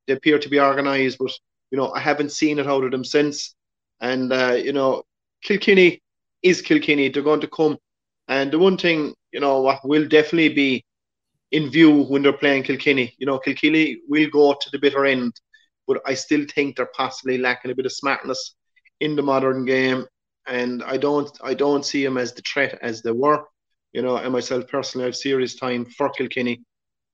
They 0.07 0.13
appear 0.13 0.39
to 0.39 0.49
be 0.49 0.59
organised, 0.59 1.17
but 1.19 1.31
you 1.71 1.77
know, 1.77 1.91
I 1.91 1.99
haven't 1.99 2.31
seen 2.31 2.59
it 2.59 2.67
out 2.67 2.83
of 2.83 2.91
them 2.91 3.03
since. 3.03 3.55
And 3.99 4.31
uh, 4.31 4.53
you 4.53 4.73
know, 4.73 5.03
Kilkenny 5.41 6.01
is 6.43 6.61
Kilkenny. 6.61 7.09
They're 7.09 7.23
going 7.23 7.41
to 7.41 7.47
come. 7.47 7.77
And 8.27 8.51
the 8.51 8.59
one 8.59 8.77
thing, 8.77 9.13
you 9.31 9.39
know, 9.39 9.61
what 9.61 9.87
will 9.87 10.07
definitely 10.07 10.53
be 10.53 10.85
in 11.51 11.69
view 11.69 12.03
when 12.03 12.23
they're 12.23 12.33
playing 12.33 12.63
Kilkenny, 12.63 13.15
you 13.17 13.25
know, 13.25 13.39
Kilkenny 13.39 13.99
will 14.07 14.29
go 14.29 14.53
to 14.59 14.69
the 14.69 14.79
bitter 14.79 15.05
end, 15.05 15.33
but 15.87 16.01
I 16.05 16.13
still 16.13 16.45
think 16.53 16.75
they're 16.75 16.89
possibly 16.93 17.37
lacking 17.37 17.71
a 17.71 17.75
bit 17.75 17.85
of 17.85 17.93
smartness 17.93 18.55
in 18.99 19.15
the 19.15 19.21
modern 19.21 19.65
game. 19.65 20.05
And 20.47 20.83
I 20.83 20.97
don't, 20.97 21.29
I 21.43 21.53
don't 21.53 21.85
see 21.85 22.03
them 22.03 22.17
as 22.17 22.33
the 22.33 22.41
threat 22.41 22.79
as 22.81 23.01
they 23.01 23.11
were. 23.11 23.43
You 23.93 24.01
know, 24.01 24.17
and 24.17 24.31
myself 24.31 24.67
personally, 24.67 25.05
I 25.05 25.07
have 25.07 25.15
serious 25.15 25.55
time 25.55 25.85
for 25.85 26.09
Kilkenny. 26.09 26.61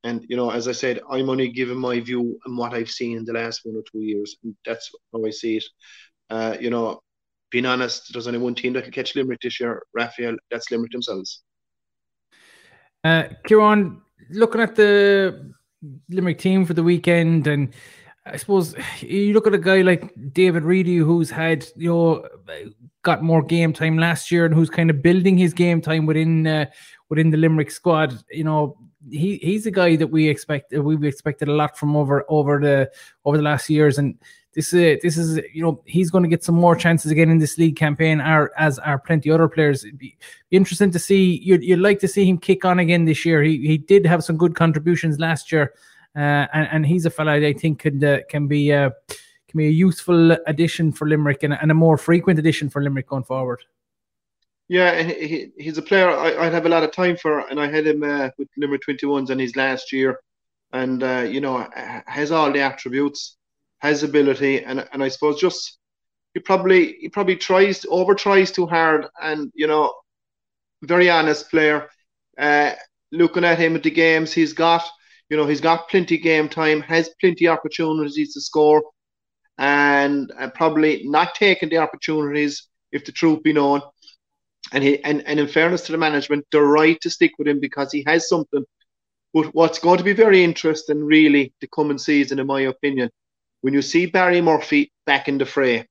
And 0.04 0.26
you 0.28 0.36
know, 0.36 0.50
as 0.50 0.67
I 0.67 0.74
said, 0.74 1.00
I'm 1.10 1.30
only 1.30 1.50
giving 1.50 1.78
my 1.78 2.00
view 2.00 2.38
and 2.46 2.58
what 2.58 2.74
I've 2.74 2.89
seen 2.89 3.17
in 3.17 3.26
the 3.26 3.34
last 3.34 3.62
one 3.63 3.76
or 3.76 3.84
two 3.89 4.02
years, 4.02 4.36
and 4.43 4.56
that's 4.65 4.91
how 5.13 5.26
I 5.26 5.30
see 5.30 5.58
it. 5.58 5.65
Uh, 6.30 6.58
you 6.60 6.69
know, 6.69 7.02
being 7.52 7.65
honest, 7.65 8.12
there's 8.12 8.28
only 8.28 8.39
one 8.39 8.56
team 8.56 8.74
that 8.74 8.84
can 8.84 8.91
catch 8.91 9.15
Limerick 9.15 9.39
this 9.41 9.60
year, 9.60 9.82
Raphael. 9.93 10.36
That's 10.52 10.69
Limerick 10.72 10.91
themselves. 10.91 11.43
Uh, 13.04 13.24
Kieran, 13.46 14.02
looking 14.32 14.62
at 14.62 14.76
the 14.76 15.54
Limerick 16.10 16.39
team 16.39 16.65
for 16.65 16.74
the 16.74 16.84
weekend, 16.84 17.48
and 17.48 17.74
I 18.25 18.38
suppose 18.38 18.75
you 19.01 19.33
look 19.33 19.47
at 19.47 19.53
a 19.53 19.59
guy 19.59 19.81
like 19.81 20.13
David 20.31 20.63
Reidy, 20.63 20.97
who's 20.97 21.29
had 21.29 21.67
you 21.75 21.89
know 21.89 22.27
got 23.01 23.21
more 23.21 23.43
game 23.43 23.73
time 23.73 23.97
last 23.97 24.31
year, 24.31 24.45
and 24.45 24.53
who's 24.53 24.69
kind 24.69 24.89
of 24.89 25.01
building 25.01 25.38
his 25.38 25.53
game 25.53 25.81
time 25.81 26.05
within 26.05 26.47
uh, 26.47 26.65
within 27.09 27.31
the 27.31 27.38
Limerick 27.38 27.69
squad. 27.69 28.17
You 28.31 28.45
know, 28.45 28.77
he 29.12 29.38
he's 29.38 29.65
a 29.65 29.71
guy 29.71 29.97
that 29.97 30.07
we 30.07 30.29
expect 30.29 30.71
we've 30.71 31.03
expected 31.03 31.49
a 31.49 31.53
lot 31.53 31.77
from 31.77 31.95
over 31.95 32.25
over 32.29 32.59
the 32.59 32.91
over 33.25 33.36
the 33.36 33.43
last 33.43 33.69
years, 33.69 33.97
and 33.97 34.17
this 34.53 34.71
is 34.71 35.01
this 35.01 35.17
is 35.17 35.41
you 35.53 35.62
know 35.62 35.81
he's 35.86 36.09
going 36.09 36.23
to 36.23 36.29
get 36.29 36.43
some 36.43 36.55
more 36.55 36.75
chances 36.75 37.12
again 37.12 37.29
in 37.29 37.39
this 37.39 37.57
league 37.57 37.75
campaign, 37.75 38.21
our, 38.21 38.51
as 38.57 38.79
are 38.79 38.99
plenty 38.99 39.31
other 39.31 39.49
players. 39.49 39.83
It'd 39.83 39.97
be 39.97 40.17
interesting 40.51 40.91
to 40.91 40.99
see. 40.99 41.41
You'd, 41.43 41.63
you'd 41.63 41.79
like 41.79 41.99
to 41.99 42.07
see 42.07 42.25
him 42.25 42.38
kick 42.38 42.63
on 42.63 42.79
again 42.79 43.05
this 43.05 43.25
year. 43.25 43.43
He 43.43 43.67
he 43.67 43.77
did 43.77 44.05
have 44.05 44.23
some 44.23 44.38
good 44.38 44.55
contributions 44.55 45.19
last 45.19 45.51
year, 45.51 45.73
uh, 46.15 46.47
and 46.54 46.67
and 46.71 46.86
he's 46.86 47.06
a 47.06 47.10
fella 47.10 47.34
I 47.34 47.54
think 47.54 47.80
could 47.80 48.04
uh, 48.04 48.19
can 48.30 48.47
be 48.47 48.71
uh, 48.71 48.91
can 49.08 49.58
be 49.58 49.67
a 49.67 49.71
useful 49.71 50.32
addition 50.47 50.91
for 50.91 51.08
Limerick 51.08 51.43
and, 51.43 51.54
and 51.54 51.71
a 51.71 51.76
more 51.76 51.97
frequent 51.97 52.39
addition 52.39 52.69
for 52.69 52.82
Limerick 52.82 53.08
going 53.08 53.23
forward. 53.23 53.63
Yeah, 54.67 55.04
he, 55.04 55.52
he's 55.58 55.78
a 55.78 55.82
player 55.82 56.10
I, 56.10 56.45
would 56.45 56.54
have 56.54 56.65
a 56.65 56.69
lot 56.69 56.84
of 56.84 56.91
time 56.91 57.17
for, 57.17 57.39
and 57.49 57.60
I 57.60 57.67
had 57.67 57.86
him 57.86 58.02
uh, 58.02 58.30
with 58.38 58.47
Limerick 58.58 58.82
21s 58.88 59.30
in 59.30 59.38
his 59.38 59.56
last 59.56 59.91
year, 59.91 60.19
and 60.71 61.04
uh, 61.04 61.26
you 61.30 61.41
know 61.41 61.67
has 62.06 62.32
all 62.32 62.52
the 62.52 62.62
attributes 62.62 63.38
has 63.84 64.02
ability, 64.02 64.63
and 64.63 64.88
and 64.93 65.04
I 65.04 65.10
suppose 65.10 65.39
just 65.39 65.78
he 66.34 66.39
probably 66.39 66.97
he 66.99 67.10
probably 67.10 67.36
tries 67.36 67.86
over 67.89 68.15
tries 68.15 68.52
too 68.52 68.65
hard, 68.65 69.06
and 69.21 69.52
you 69.54 69.67
know, 69.67 69.93
very 70.82 71.10
honest 71.10 71.52
player. 71.52 71.89
Uh, 72.38 72.71
looking 73.12 73.43
at 73.43 73.60
him 73.60 73.76
at 73.76 73.84
the 73.84 73.91
games, 73.91 74.34
he's 74.34 74.54
got 74.54 74.84
you 75.29 75.38
know 75.38 75.45
he's 75.45 75.62
got 75.62 75.89
plenty 75.89 76.17
game 76.17 76.49
time, 76.49 76.81
has 76.81 77.09
plenty 77.19 77.47
opportunities 77.47 78.33
to 78.33 78.41
score, 78.41 78.83
and 79.57 80.31
uh, 80.38 80.49
probably 80.49 81.01
not 81.05 81.36
taking 81.36 81.69
the 81.69 81.77
opportunities 81.77 82.67
if 82.91 83.05
the 83.05 83.12
truth 83.12 83.43
be 83.43 83.53
known. 83.53 83.81
And 84.71 84.83
he 84.83 85.03
and, 85.03 85.25
and 85.27 85.39
in 85.39 85.47
fairness 85.47 85.81
to 85.83 85.91
the 85.91 85.97
management, 85.97 86.45
they're 86.51 86.63
right 86.63 86.99
to 87.01 87.09
stick 87.09 87.31
with 87.38 87.47
him 87.47 87.59
because 87.59 87.91
he 87.91 88.03
has 88.07 88.29
something. 88.29 88.63
But 89.33 89.53
what's 89.55 89.79
going 89.79 89.97
to 89.97 90.03
be 90.03 90.13
very 90.13 90.43
interesting, 90.43 91.03
really, 91.03 91.53
the 91.59 91.67
coming 91.67 91.97
season, 91.97 92.39
in 92.39 92.47
my 92.47 92.62
opinion, 92.62 93.09
when 93.62 93.73
you 93.73 93.81
see 93.81 94.05
Barry 94.05 94.41
Murphy 94.41 94.91
back 95.05 95.27
in 95.27 95.39
the 95.39 95.45
fray, 95.45 95.88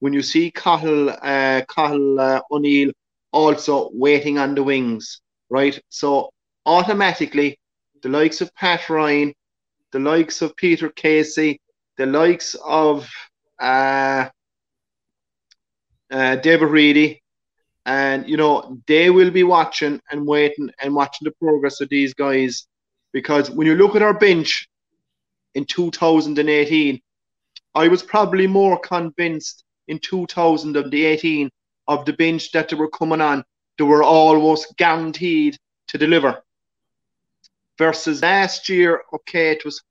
when 0.00 0.12
you 0.12 0.22
see 0.22 0.50
Cathal, 0.50 1.10
uh, 1.10 1.62
uh, 1.76 2.40
O'Neill 2.50 2.92
also 3.32 3.90
waiting 3.92 4.38
on 4.38 4.54
the 4.54 4.62
wings, 4.62 5.20
right? 5.50 5.78
So 5.90 6.30
automatically, 6.64 7.58
the 8.02 8.08
likes 8.08 8.40
of 8.40 8.54
Pat 8.54 8.88
Ryan, 8.88 9.34
the 9.92 9.98
likes 9.98 10.42
of 10.42 10.56
Peter 10.56 10.88
Casey, 10.90 11.60
the 11.96 12.06
likes 12.06 12.54
of 12.64 13.08
uh, 13.58 14.28
uh, 16.10 16.36
David 16.36 16.68
Reidy, 16.68 17.22
and 17.86 18.28
you 18.28 18.36
know 18.36 18.78
they 18.86 19.10
will 19.10 19.30
be 19.30 19.44
watching 19.44 20.00
and 20.10 20.26
waiting 20.26 20.70
and 20.82 20.94
watching 20.94 21.24
the 21.24 21.34
progress 21.42 21.80
of 21.80 21.88
these 21.88 22.14
guys 22.14 22.66
because 23.12 23.50
when 23.50 23.66
you 23.66 23.74
look 23.74 23.96
at 23.96 24.02
our 24.02 24.12
bench 24.14 24.68
in 25.54 25.64
2018 25.64 27.00
I 27.74 27.88
was 27.88 28.02
probably 28.02 28.46
more 28.46 28.78
convinced 28.78 29.64
in 29.86 29.98
2018 30.00 31.50
of 31.86 32.04
the 32.04 32.12
bench 32.12 32.50
that 32.52 32.68
they 32.68 32.76
were 32.76 32.90
coming 32.90 33.20
on. 33.20 33.44
They 33.78 33.84
were 33.84 34.02
almost 34.02 34.76
guaranteed 34.76 35.56
to 35.88 35.98
deliver. 35.98 36.42
Versus 37.78 38.22
last 38.22 38.68
year, 38.68 39.02
okay, 39.12 39.52
it 39.52 39.64
was 39.64 39.82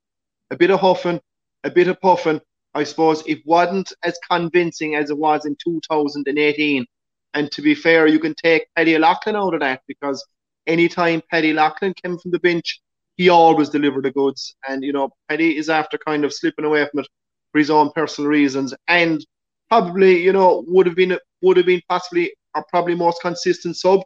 a 0.50 0.56
bit 0.56 0.70
of 0.70 0.80
huffing, 0.80 1.20
a 1.64 1.70
bit 1.70 1.88
of 1.88 2.00
puffing. 2.00 2.40
I 2.74 2.84
suppose 2.84 3.22
it 3.26 3.40
wasn't 3.46 3.92
as 4.04 4.18
convincing 4.30 4.94
as 4.94 5.10
it 5.10 5.18
was 5.18 5.46
in 5.46 5.56
2018. 5.62 6.86
And 7.34 7.50
to 7.52 7.62
be 7.62 7.74
fair, 7.74 8.06
you 8.06 8.18
can 8.18 8.34
take 8.34 8.66
Paddy 8.76 8.96
Lachlan 8.98 9.36
out 9.36 9.54
of 9.54 9.60
that 9.60 9.82
because 9.88 10.24
anytime 10.66 11.22
Paddy 11.30 11.52
Lachlan 11.52 11.94
came 12.02 12.18
from 12.18 12.30
the 12.30 12.40
bench, 12.40 12.80
he 13.16 13.28
always 13.30 13.70
delivered 13.70 14.04
the 14.04 14.10
goods. 14.10 14.54
And, 14.68 14.84
you 14.84 14.92
know, 14.92 15.10
Paddy 15.28 15.56
is 15.56 15.68
after 15.68 15.98
kind 15.98 16.24
of 16.24 16.32
slipping 16.32 16.64
away 16.64 16.86
from 16.90 17.00
it 17.00 17.08
for 17.52 17.58
his 17.58 17.70
own 17.70 17.90
personal 17.94 18.30
reasons, 18.30 18.74
and 18.88 19.24
probably 19.68 20.22
you 20.22 20.32
know 20.32 20.64
would 20.66 20.86
have 20.86 20.96
been 20.96 21.18
would 21.42 21.56
have 21.56 21.66
been 21.66 21.82
possibly 21.88 22.32
or 22.54 22.64
probably 22.68 22.94
most 22.94 23.20
consistent 23.22 23.76
sub 23.76 24.00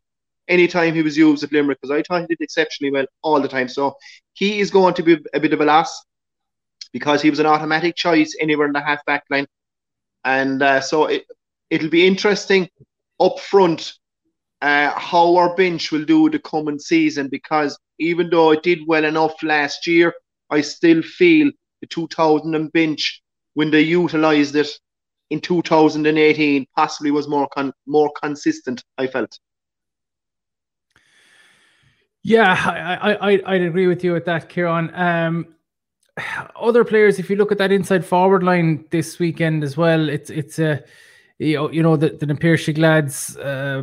anytime 0.49 0.95
he 0.95 1.03
was 1.03 1.17
used 1.17 1.43
at 1.45 1.53
Limerick 1.53 1.81
because 1.81 1.95
I 1.97 2.03
thought 2.03 2.23
he 2.23 2.27
did 2.29 2.41
exceptionally 2.41 2.93
well 2.93 3.07
all 3.23 3.41
the 3.41 3.49
time. 3.49 3.69
So 3.69 3.97
he 4.35 4.61
is 4.61 4.71
going 4.71 4.95
to 4.95 5.03
be 5.03 5.19
a 5.35 5.41
bit 5.41 5.53
of 5.53 5.61
a 5.61 5.65
loss 5.65 6.05
because 6.93 7.23
he 7.23 7.31
was 7.31 7.39
an 7.39 7.47
automatic 7.47 7.97
choice 7.97 8.37
anywhere 8.41 8.67
in 8.67 8.73
the 8.73 8.81
half 8.81 9.05
back 9.07 9.25
line. 9.31 9.47
And 10.25 10.63
uh, 10.63 10.81
so 10.81 11.07
it, 11.07 11.25
it'll 11.71 11.91
be 11.91 12.07
interesting 12.07 12.69
up 13.21 13.41
front 13.41 13.95
uh, 14.61 14.93
how 14.99 15.37
our 15.37 15.55
bench 15.57 15.91
will 15.91 16.05
do 16.05 16.31
the 16.31 16.39
coming 16.39 16.79
season 16.79 17.29
because 17.29 17.79
even 17.99 18.31
though 18.31 18.53
it 18.53 18.63
did 18.63 18.81
well 18.87 19.05
enough 19.05 19.43
last 19.43 19.87
year, 19.87 20.15
I 20.51 20.61
still 20.61 21.03
feel 21.03 21.51
the 21.81 21.87
2000 21.89 22.73
bench 22.73 23.23
when 23.55 23.71
they 23.71 23.81
utilised 23.83 24.55
it 24.55 24.69
in 25.31 25.41
2018 25.41 26.67
possibly 26.77 27.11
was 27.11 27.29
more 27.29 27.49
con- 27.49 27.73
more 27.87 28.13
consistent. 28.23 28.85
I 28.99 29.07
felt. 29.07 29.39
Yeah, 32.23 32.53
I, 32.53 33.15
I, 33.15 33.43
I'd 33.47 33.63
agree 33.63 33.89
with 33.89 34.05
you 34.05 34.13
with 34.13 34.25
that, 34.27 34.49
Kieran. 34.49 34.95
Um, 34.95 35.55
other 36.57 36.85
players, 36.85 37.19
if 37.19 37.29
you 37.29 37.37
look 37.37 37.51
at 37.51 37.59
that 37.59 37.73
inside 37.73 38.05
forward 38.05 38.43
line 38.43 38.85
this 38.91 39.19
weekend 39.19 39.65
as 39.65 39.77
well, 39.77 40.09
it's 40.09 40.31
it's 40.31 40.59
a 40.59 40.73
uh, 40.73 40.79
you 41.39 41.57
know, 41.57 41.71
you 41.71 41.83
know 41.83 41.97
the 41.97 42.11
the 42.11 42.27
Na 42.27 42.35
Piarsaigh 42.35 42.79
lads, 42.79 43.37
uh, 43.39 43.83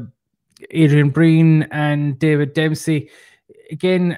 Adrian 0.71 1.09
Breen 1.09 1.63
and 1.71 2.17
David 2.19 2.53
Dempsey. 2.53 3.09
Again, 3.71 4.17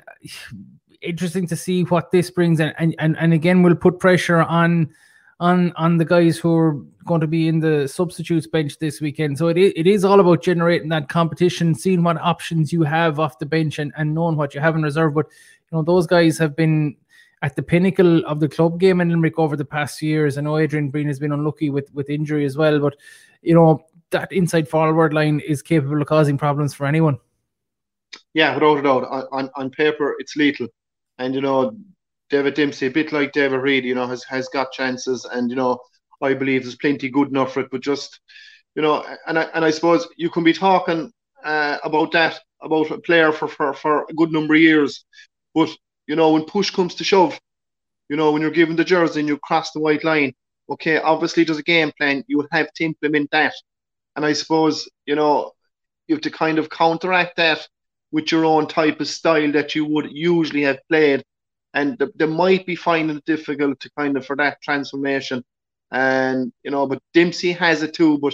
interesting 1.02 1.48
to 1.48 1.56
see 1.56 1.84
what 1.84 2.12
this 2.12 2.30
brings, 2.30 2.60
and 2.60 2.76
and 2.78 2.96
and, 3.00 3.18
and 3.18 3.34
again, 3.34 3.64
we'll 3.64 3.76
put 3.76 4.00
pressure 4.00 4.42
on 4.44 4.94
on 5.42 5.74
on 5.76 5.98
the 5.98 6.06
guys 6.06 6.38
who 6.38 6.56
are 6.56 6.74
going 7.06 7.20
to 7.20 7.28
be 7.28 7.50
in 7.50 7.60
the 7.60 7.88
substitutes 7.88 8.48
bench 8.48 8.80
this 8.80 9.02
weekend. 9.02 9.38
So 9.38 9.50
it 9.50 9.58
is, 9.58 9.74
it 9.76 9.88
is 9.88 10.06
all 10.06 10.22
about 10.22 10.42
generating 10.42 10.88
that 10.90 11.10
competition, 11.10 11.76
seeing 11.76 12.04
what 12.04 12.18
options 12.18 12.72
you 12.72 12.84
have 12.84 13.20
off 13.20 13.40
the 13.40 13.46
bench, 13.46 13.80
and, 13.80 13.92
and 13.98 14.16
knowing 14.16 14.38
what 14.38 14.56
you 14.56 14.62
have 14.62 14.76
in 14.76 14.84
reserve. 14.84 15.14
But 15.14 15.26
you 15.28 15.78
know 15.78 15.84
those 15.84 16.08
guys 16.08 16.38
have 16.38 16.56
been 16.56 16.96
at 17.42 17.58
the 17.58 17.64
pinnacle 17.64 18.26
of 18.26 18.40
the 18.40 18.48
club 18.48 18.80
game 18.80 19.02
in 19.02 19.10
Limerick 19.10 19.38
over 19.38 19.58
the 19.58 19.66
past 19.66 20.02
years. 20.02 20.38
I 20.38 20.42
know 20.42 20.58
Adrian 20.58 20.92
Breen 20.92 21.08
has 21.08 21.20
been 21.20 21.34
unlucky 21.34 21.70
with 21.70 21.94
with 21.94 22.10
injury 22.10 22.46
as 22.46 22.56
well, 22.56 22.80
but 22.80 22.96
you 23.42 23.56
know 23.56 23.86
that 24.12 24.32
inside 24.32 24.70
forward 24.70 25.14
line 25.14 25.42
is 25.42 25.62
capable 25.62 26.02
of 26.02 26.08
causing 26.08 26.38
problems 26.38 26.74
for 26.74 26.86
anyone. 26.86 27.18
Yeah, 28.34 28.54
without 28.54 28.78
a 28.78 28.82
doubt. 28.82 29.04
On, 29.10 29.24
on, 29.32 29.50
on 29.56 29.70
paper, 29.70 30.16
it's 30.20 30.36
lethal. 30.36 30.68
And, 31.18 31.34
you 31.36 31.42
know, 31.42 31.76
David 32.32 32.54
Dempsey, 32.54 32.88
a 32.88 32.92
bit 32.92 33.12
like 33.12 33.34
David 33.34 33.58
Reid, 33.58 33.84
you 33.84 33.94
know, 33.94 34.08
has, 34.08 34.24
has 34.24 34.48
got 34.48 34.72
chances, 34.72 35.26
and 35.26 35.50
you 35.50 35.56
know, 35.58 35.78
I 36.22 36.34
believe 36.34 36.64
there's 36.64 36.78
plenty 36.78 37.10
good 37.10 37.28
enough 37.28 37.54
for 37.54 37.60
it. 37.60 37.70
But 37.70 37.82
just, 37.82 38.22
you 38.74 38.82
know, 38.82 39.06
and 39.28 39.38
I, 39.38 39.44
and 39.54 39.66
I 39.66 39.72
suppose 39.72 40.08
you 40.16 40.30
can 40.30 40.46
be 40.46 40.54
talking 40.54 41.12
uh, 41.44 41.78
about 41.84 42.14
that 42.14 42.40
about 42.62 42.90
a 42.90 43.00
player 43.00 43.34
for, 43.34 43.50
for 43.50 43.74
for 43.74 44.06
a 44.10 44.14
good 44.14 44.32
number 44.32 44.54
of 44.54 44.62
years, 44.62 45.04
but 45.54 45.70
you 46.08 46.16
know, 46.16 46.32
when 46.32 46.46
push 46.46 46.70
comes 46.70 46.96
to 46.96 47.04
shove, 47.04 47.38
you 48.08 48.16
know, 48.16 48.32
when 48.32 48.42
you're 48.42 48.52
given 48.52 48.78
the 48.78 48.86
jersey 48.86 49.20
and 49.20 49.30
you 49.30 49.38
cross 49.38 49.72
the 49.72 49.82
white 49.82 50.06
line, 50.06 50.34
okay, 50.70 51.00
obviously 51.00 51.44
there's 51.44 51.58
a 51.58 51.64
game 51.64 51.92
plan. 51.98 52.24
You 52.28 52.48
have 52.52 52.72
to 52.74 52.86
implement 52.86 53.30
that, 53.32 53.54
and 54.16 54.26
I 54.26 54.32
suppose 54.34 54.88
you 55.06 55.16
know 55.16 55.52
you 56.08 56.16
have 56.16 56.22
to 56.24 56.32
kind 56.32 56.60
of 56.60 56.70
counteract 56.70 57.36
that 57.36 57.68
with 58.14 58.32
your 58.32 58.46
own 58.46 58.68
type 58.68 59.02
of 59.02 59.08
style 59.10 59.52
that 59.52 59.76
you 59.76 59.84
would 59.84 60.10
usually 60.12 60.62
have 60.64 60.80
played 60.88 61.26
and 61.74 61.98
they 62.16 62.26
might 62.26 62.66
be 62.66 62.76
finding 62.76 63.18
it 63.18 63.26
difficult 63.26 63.80
to 63.80 63.90
kind 63.98 64.18
of 64.18 64.26
for 64.26 64.36
that 64.36 64.62
transformation. 64.62 65.44
And 65.92 66.52
you 66.64 66.72
know, 66.72 66.88
but 66.88 67.02
Dempsey 67.14 67.52
has 67.54 67.84
it 67.84 67.94
too, 67.94 68.18
but 68.20 68.34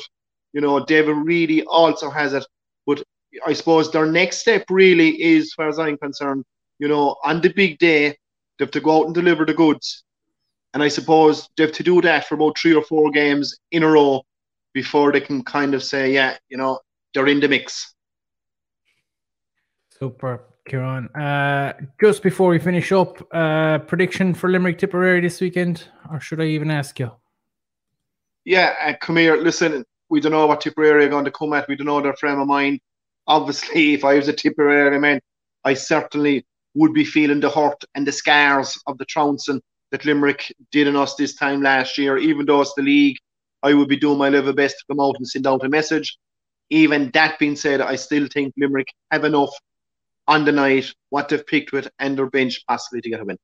you 0.53 0.61
know, 0.61 0.83
David 0.83 1.17
Reidy 1.17 1.63
also 1.63 2.09
has 2.09 2.33
it. 2.33 2.45
But 2.85 3.03
I 3.45 3.53
suppose 3.53 3.91
their 3.91 4.05
next 4.05 4.37
step 4.37 4.65
really 4.69 5.21
is, 5.21 5.45
as 5.45 5.53
far 5.53 5.69
as 5.69 5.79
I'm 5.79 5.97
concerned, 5.97 6.45
you 6.79 6.87
know, 6.87 7.15
on 7.23 7.41
the 7.41 7.49
big 7.49 7.79
day, 7.79 8.09
they 8.57 8.65
have 8.65 8.71
to 8.71 8.81
go 8.81 8.99
out 8.99 9.05
and 9.05 9.15
deliver 9.15 9.45
the 9.45 9.53
goods. 9.53 10.03
And 10.73 10.83
I 10.83 10.87
suppose 10.87 11.49
they 11.57 11.63
have 11.63 11.73
to 11.73 11.83
do 11.83 12.01
that 12.01 12.27
for 12.27 12.35
about 12.35 12.57
three 12.57 12.73
or 12.73 12.83
four 12.83 13.09
games 13.11 13.57
in 13.71 13.83
a 13.83 13.87
row 13.87 14.23
before 14.73 15.11
they 15.11 15.21
can 15.21 15.43
kind 15.43 15.73
of 15.73 15.83
say, 15.83 16.13
yeah, 16.13 16.37
you 16.49 16.57
know, 16.57 16.79
they're 17.13 17.27
in 17.27 17.39
the 17.39 17.47
mix. 17.47 17.95
Super. 19.89 20.41
Kieran. 20.67 21.07
Uh, 21.15 21.73
just 21.99 22.21
before 22.21 22.49
we 22.49 22.59
finish 22.59 22.91
up, 22.91 23.25
uh, 23.33 23.79
prediction 23.79 24.33
for 24.33 24.49
Limerick 24.49 24.77
Tipperary 24.77 25.21
this 25.21 25.41
weekend, 25.41 25.85
or 26.11 26.19
should 26.19 26.41
I 26.41 26.45
even 26.45 26.69
ask 26.69 26.99
you? 26.99 27.11
Yeah, 28.45 28.75
uh, 28.81 28.93
come 29.01 29.17
here. 29.17 29.35
Listen, 29.35 29.83
we 30.09 30.21
don't 30.21 30.31
know 30.31 30.47
what 30.47 30.61
Tipperary 30.61 31.05
are 31.05 31.09
going 31.09 31.25
to 31.25 31.31
come 31.31 31.53
at. 31.53 31.67
We 31.67 31.75
don't 31.75 31.87
know 31.87 32.01
their 32.01 32.15
frame 32.15 32.39
of 32.39 32.47
mind. 32.47 32.79
Obviously, 33.27 33.93
if 33.93 34.05
I 34.05 34.15
was 34.15 34.27
a 34.27 34.33
Tipperary 34.33 34.99
man, 34.99 35.19
I 35.65 35.73
certainly 35.73 36.45
would 36.75 36.93
be 36.93 37.03
feeling 37.03 37.39
the 37.39 37.49
hurt 37.49 37.83
and 37.95 38.05
the 38.05 38.11
scars 38.11 38.79
of 38.87 38.97
the 38.97 39.05
trouncing 39.05 39.61
that 39.91 40.05
Limerick 40.05 40.53
did 40.71 40.87
on 40.87 40.95
us 40.95 41.15
this 41.15 41.35
time 41.35 41.61
last 41.61 41.97
year. 41.97 42.17
Even 42.17 42.45
though 42.45 42.61
it's 42.61 42.73
the 42.75 42.83
league, 42.83 43.17
I 43.63 43.73
would 43.73 43.87
be 43.87 43.97
doing 43.97 44.17
my 44.17 44.29
level 44.29 44.53
best 44.53 44.77
to 44.77 44.85
come 44.89 44.99
out 44.99 45.15
and 45.17 45.27
send 45.27 45.47
out 45.47 45.65
a 45.65 45.69
message. 45.69 46.17
Even 46.69 47.09
that 47.13 47.39
being 47.39 47.55
said, 47.55 47.81
I 47.81 47.95
still 47.95 48.27
think 48.31 48.53
Limerick 48.57 48.87
have 49.11 49.23
enough 49.23 49.51
on 50.27 50.45
the 50.45 50.51
night, 50.51 50.93
what 51.09 51.29
they've 51.29 51.45
picked 51.45 51.71
with, 51.71 51.87
and 51.99 52.17
their 52.17 52.29
bench 52.29 52.65
possibly 52.67 53.01
to 53.01 53.09
get 53.09 53.19
a 53.19 53.25
win. 53.25 53.37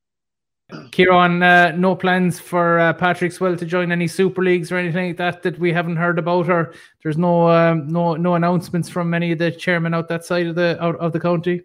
Kieran, 0.91 1.43
uh, 1.43 1.71
no 1.71 1.95
plans 1.95 2.39
for 2.39 2.79
uh, 2.79 2.93
Patrickswell 2.93 3.57
to 3.57 3.65
join 3.65 3.91
any 3.91 4.07
Super 4.07 4.41
Leagues 4.41 4.71
or 4.71 4.77
anything 4.77 5.07
like 5.07 5.17
that 5.17 5.43
that 5.43 5.59
we 5.59 5.71
haven't 5.71 5.97
heard 5.97 6.17
about, 6.17 6.49
or 6.49 6.73
there's 7.03 7.17
no 7.17 7.49
um, 7.49 7.87
no 7.87 8.15
no 8.15 8.35
announcements 8.35 8.89
from 8.89 9.13
any 9.13 9.33
of 9.33 9.39
the 9.39 9.51
chairmen 9.51 9.93
out 9.93 10.07
that 10.07 10.25
side 10.25 10.47
of 10.47 10.55
the 10.55 10.81
out 10.81 10.95
of 10.97 11.13
the 11.13 11.19
county. 11.19 11.61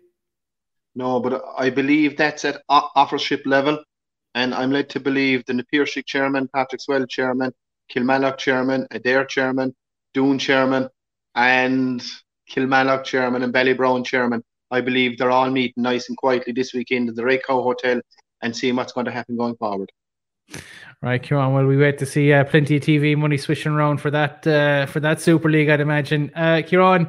No, 0.95 1.21
but 1.21 1.43
I 1.57 1.71
believe 1.71 2.17
that's 2.17 2.45
at 2.45 2.63
offership 2.69 3.47
level, 3.47 3.83
and 4.35 4.53
I'm 4.53 4.73
led 4.73 4.91
to 4.91 5.01
believe 5.01 5.45
the 5.47 5.55
Na 5.55 5.63
Piarsaigh 5.73 6.05
chairman, 6.05 6.49
Patrickswell 6.55 7.09
chairman, 7.09 7.53
Kilmallock 7.91 8.37
chairman, 8.37 8.87
Adare 8.91 9.29
chairman, 9.29 9.75
Doon 10.13 10.39
chairman, 10.39 10.89
and 11.35 12.03
Kilmallock 12.51 13.05
chairman 13.05 13.43
and 13.43 13.55
Ballybrown 13.55 14.05
chairman 14.05 14.43
I 14.71 14.81
believe 14.81 15.19
they're 15.19 15.31
all 15.31 15.51
meeting 15.51 15.83
nice 15.83 16.09
and 16.09 16.17
quietly 16.17 16.53
this 16.53 16.75
weekend 16.75 17.09
at 17.09 17.17
the 17.17 17.25
Red 17.25 17.43
Cow 17.43 17.63
Hotel 17.63 18.01
and 18.43 18.57
seeing 18.57 18.77
what's 18.77 18.93
going 18.93 19.07
to 19.07 19.13
happen 19.13 19.37
going 19.37 19.57
forward. 19.57 19.91
Right, 21.01 21.23
Kieran. 21.23 21.53
Well, 21.53 21.67
we 21.67 21.77
wait 21.77 21.99
to 21.99 22.07
see 22.07 22.33
uh, 22.33 22.45
plenty 22.45 22.77
of 22.77 22.83
TV 22.83 23.17
money 23.17 23.37
swishing 23.37 23.73
around 23.73 24.01
for 24.01 24.11
that 24.11 24.47
uh, 24.47 24.87
for 24.87 25.01
that 25.01 25.21
Super 25.21 25.49
League, 25.49 25.69
I'd 25.69 25.81
imagine. 25.81 26.33
Uh, 26.35 26.63
Kieran, 26.67 27.09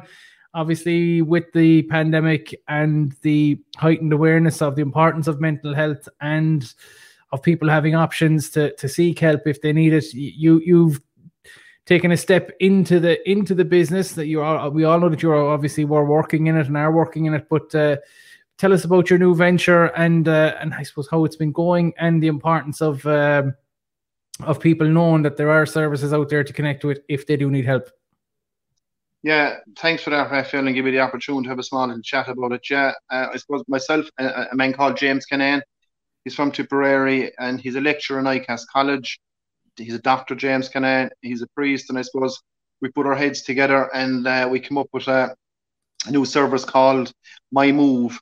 obviously, 0.54 1.22
with 1.22 1.50
the 1.52 1.82
pandemic 1.84 2.54
and 2.68 3.14
the 3.22 3.60
heightened 3.76 4.12
awareness 4.12 4.62
of 4.62 4.76
the 4.76 4.82
importance 4.82 5.26
of 5.26 5.40
mental 5.40 5.74
health 5.74 6.08
and 6.20 6.72
of 7.32 7.42
people 7.42 7.68
having 7.68 7.94
options 7.94 8.50
to 8.50 8.74
to 8.76 8.88
seek 8.88 9.18
help 9.18 9.42
if 9.46 9.60
they 9.62 9.72
need 9.72 9.92
it, 9.92 10.12
you 10.14 10.60
you've 10.64 11.00
taking 11.86 12.12
a 12.12 12.16
step 12.16 12.50
into 12.60 13.00
the 13.00 13.30
into 13.30 13.54
the 13.54 13.64
business 13.64 14.12
that 14.12 14.26
you 14.26 14.40
are 14.40 14.70
we 14.70 14.84
all 14.84 15.00
know 15.00 15.08
that 15.08 15.22
you're 15.22 15.50
obviously 15.50 15.84
were 15.84 16.04
working 16.04 16.46
in 16.46 16.56
it 16.56 16.66
and 16.66 16.76
are 16.76 16.92
working 16.92 17.26
in 17.26 17.34
it 17.34 17.48
but 17.48 17.74
uh, 17.74 17.96
tell 18.58 18.72
us 18.72 18.84
about 18.84 19.08
your 19.08 19.18
new 19.18 19.34
venture 19.34 19.86
and 19.86 20.28
uh, 20.28 20.54
and 20.60 20.74
I 20.74 20.82
suppose 20.82 21.08
how 21.10 21.24
it's 21.24 21.36
been 21.36 21.52
going 21.52 21.94
and 21.98 22.22
the 22.22 22.26
importance 22.26 22.82
of 22.82 23.04
um, 23.06 23.54
of 24.42 24.60
people 24.60 24.86
knowing 24.86 25.22
that 25.22 25.36
there 25.36 25.50
are 25.50 25.66
services 25.66 26.12
out 26.12 26.28
there 26.28 26.44
to 26.44 26.52
connect 26.52 26.84
with 26.84 27.00
if 27.08 27.26
they 27.26 27.36
do 27.36 27.50
need 27.50 27.64
help. 27.64 27.90
Yeah, 29.22 29.56
thanks 29.78 30.02
for 30.02 30.10
that, 30.10 30.30
Raphael, 30.30 30.66
and 30.66 30.74
give 30.74 30.84
me 30.84 30.92
the 30.92 31.00
opportunity 31.00 31.44
to 31.44 31.50
have 31.50 31.58
a 31.58 31.62
small 31.62 31.86
little 31.86 32.02
chat 32.02 32.28
about 32.28 32.52
it. 32.52 32.68
Yeah, 32.70 32.92
uh, 33.10 33.28
I 33.32 33.36
suppose 33.36 33.62
myself, 33.68 34.06
a, 34.18 34.46
a, 34.50 34.56
man 34.56 34.72
called 34.72 34.96
James 34.96 35.26
Canaan, 35.26 35.62
he's 36.24 36.34
from 36.34 36.50
Tipperary 36.50 37.32
and 37.38 37.60
he's 37.60 37.76
a 37.76 37.82
lecturer 37.82 38.18
in 38.18 38.24
ICAS 38.24 38.62
College 38.72 39.20
he's 39.76 39.94
a 39.94 40.00
doctor, 40.00 40.34
James 40.34 40.68
Canaan. 40.68 41.10
He's 41.22 41.42
a 41.42 41.46
priest, 41.48 41.90
and 41.90 41.98
I 41.98 42.02
suppose 42.02 42.40
we 42.80 42.90
put 42.90 43.06
our 43.06 43.14
heads 43.14 43.42
together 43.42 43.94
and 43.94 44.26
uh, 44.26 44.48
we 44.50 44.60
come 44.60 44.78
up 44.78 44.88
with 44.92 45.06
a, 45.08 45.34
a 46.06 46.10
new 46.10 46.24
service 46.24 46.64
called 46.64 47.12
My 47.52 47.72
Move. 47.72 48.18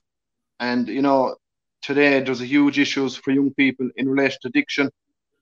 And 0.59 0.87
you 0.87 1.01
know, 1.01 1.35
today 1.81 2.21
there's 2.21 2.41
a 2.41 2.45
huge 2.45 2.79
issues 2.79 3.15
for 3.15 3.31
young 3.31 3.53
people 3.53 3.89
in 3.95 4.09
relation 4.09 4.39
to 4.41 4.49
addiction, 4.49 4.89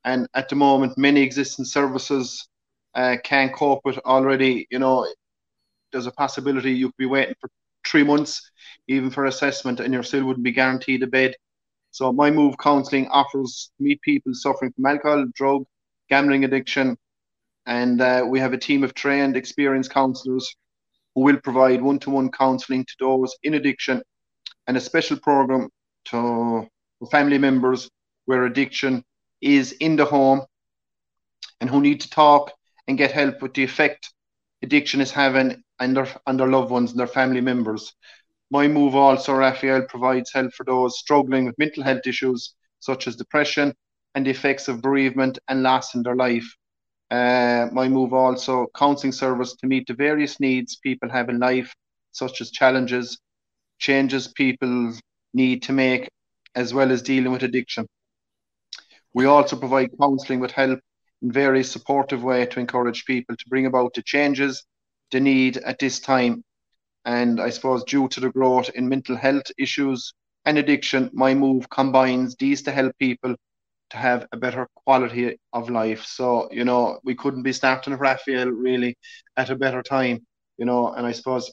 and 0.04 0.28
at 0.34 0.50
the 0.50 0.56
moment, 0.56 0.98
many 0.98 1.22
existing 1.22 1.66
services 1.66 2.48
uh, 2.96 3.18
can't 3.24 3.54
cope 3.54 3.82
with 3.84 3.98
already. 4.00 4.68
You 4.70 4.80
know, 4.80 5.08
there's 5.92 6.08
a 6.08 6.12
possibility 6.12 6.72
you 6.72 6.88
could 6.88 6.98
be 6.98 7.06
waiting 7.06 7.36
for 7.40 7.50
three 7.88 8.04
months, 8.04 8.52
even 8.88 9.10
for 9.10 9.26
assessment, 9.26 9.80
and 9.80 9.94
you 9.94 10.04
still 10.04 10.26
wouldn't 10.26 10.44
be 10.44 10.52
guaranteed 10.52 11.04
a 11.04 11.08
bed. 11.08 11.36
So 11.92 12.12
my 12.12 12.30
move 12.30 12.56
counselling 12.60 13.08
offers 13.08 13.72
meet 13.80 14.02
people 14.02 14.34
suffering 14.36 14.72
from 14.74 14.86
alcohol, 14.86 15.26
drug, 15.34 15.66
gambling 16.10 16.44
addiction. 16.44 16.98
And 17.66 18.00
uh, 18.02 18.26
we 18.28 18.40
have 18.40 18.54
a 18.54 18.58
team 18.58 18.84
of 18.84 18.94
trained, 18.94 19.36
experienced 19.36 19.92
counsellors 19.92 20.56
who 21.16 21.22
will 21.22 21.38
provide 21.38 21.82
one 21.82 22.00
to 22.00 22.10
one 22.10 22.32
counselling 22.32 22.86
to 22.86 22.94
those 23.00 23.36
in 23.44 23.56
addiction 23.56 24.02
and 24.68 24.78
a 24.78 24.82
special 24.82 25.18
program 25.18 25.70
to 26.06 26.68
family 27.12 27.38
members 27.38 27.90
where 28.26 28.46
addiction 28.46 29.04
is 29.42 29.72
in 29.74 29.96
the 29.96 30.06
home 30.06 30.42
and 31.60 31.70
who 31.70 31.82
need 31.82 32.02
to 32.02 32.10
talk 32.10 32.52
and 32.88 32.98
get 32.98 33.12
help 33.12 33.42
with 33.42 33.54
the 33.54 33.64
effect 33.64 34.14
addiction 34.64 35.02
is 35.02 35.12
having 35.12 35.64
on 35.80 35.94
their, 35.94 36.08
on 36.26 36.38
their 36.38 36.48
loved 36.48 36.72
ones 36.72 36.92
and 36.92 37.00
their 37.00 37.08
family 37.08 37.42
members. 37.42 37.94
My 38.50 38.68
move 38.68 38.96
also, 38.96 39.34
Raphael, 39.34 39.84
provides 39.84 40.32
help 40.34 40.54
for 40.54 40.64
those 40.64 41.00
struggling 41.00 41.46
with 41.46 41.58
mental 41.58 41.84
health 41.84 42.08
issues 42.08 42.54
such 42.80 43.08
as 43.08 43.16
depression 43.16 43.74
and 44.18 44.26
the 44.26 44.32
effects 44.32 44.68
of 44.68 44.82
bereavement 44.82 45.38
and 45.48 45.62
loss 45.62 45.94
in 45.94 46.02
their 46.02 46.16
life. 46.16 46.56
Uh, 47.12 47.68
my 47.72 47.88
move 47.88 48.14
also 48.14 48.66
counselling 48.76 49.12
service 49.12 49.56
to 49.56 49.68
meet 49.68 49.86
the 49.86 49.94
various 49.94 50.40
needs 50.40 50.78
people 50.78 51.08
have 51.08 51.30
in 51.30 51.38
life, 51.38 51.72
such 52.14 52.42
as 52.42 52.50
challenges, 52.50 53.20
changes 53.78 54.28
people 54.30 54.92
need 55.36 55.62
to 55.62 55.72
make, 55.72 56.10
as 56.56 56.74
well 56.74 56.92
as 56.92 57.04
dealing 57.04 57.32
with 57.32 57.44
addiction. 57.44 57.86
We 59.14 59.26
also 59.26 59.56
provide 59.56 59.92
counselling 60.02 60.40
with 60.40 60.52
help 60.52 60.80
in 61.22 61.32
various 61.32 61.72
supportive 61.72 62.24
way 62.24 62.48
to 62.48 62.60
encourage 62.60 63.06
people 63.06 63.36
to 63.36 63.50
bring 63.50 63.68
about 63.68 63.94
the 63.94 64.02
changes 64.02 64.66
they 65.12 65.20
need 65.20 65.58
at 65.58 65.78
this 65.78 66.00
time. 66.00 66.44
And 67.06 67.40
I 67.40 67.52
suppose 67.52 67.84
due 67.84 68.08
to 68.08 68.20
the 68.20 68.32
growth 68.32 68.72
in 68.74 68.90
mental 68.90 69.16
health 69.16 69.52
issues 69.60 70.12
and 70.44 70.58
addiction, 70.58 71.12
my 71.14 71.36
move 71.36 71.70
combines 71.70 72.36
these 72.36 72.64
to 72.64 72.72
help 72.72 72.98
people 72.98 73.36
to 73.92 73.98
have 73.98 74.28
a 74.32 74.38
better 74.38 74.68
quality 74.86 75.40
of 75.54 75.70
life. 75.70 76.06
So, 76.06 76.50
you 76.52 76.66
know, 76.66 77.00
we 77.04 77.16
couldn't 77.16 77.44
be 77.44 77.54
starting 77.54 77.94
Raphael 77.94 78.50
really 78.50 78.98
at 79.38 79.50
a 79.50 79.56
better 79.56 79.82
time, 79.82 80.26
you 80.58 80.66
know, 80.66 80.94
and 80.94 81.06
I 81.06 81.12
suppose 81.12 81.52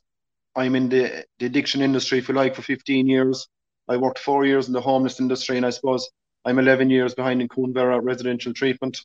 I'm 0.57 0.75
in 0.75 0.89
the, 0.89 1.25
the 1.39 1.47
addiction 1.47 1.81
industry, 1.81 2.19
if 2.19 2.29
you 2.29 2.35
like, 2.35 2.55
for 2.55 2.63
15 2.63 3.09
years. 3.09 3.47
I 3.89 3.97
worked 3.97 4.19
four 4.19 4.45
years 4.45 4.67
in 4.67 4.73
the 4.73 4.81
homeless 4.81 5.21
industry, 5.21 5.57
and 5.57 5.67
I 5.67 5.71
suppose 5.71 6.09
I'm 6.45 6.59
11 6.59 6.91
years 6.91 7.15
behind 7.15 7.43
in 7.43 7.49
Cuan 7.49 7.73
Mhuire 7.73 8.03
residential 8.03 8.53
treatment. 8.53 8.99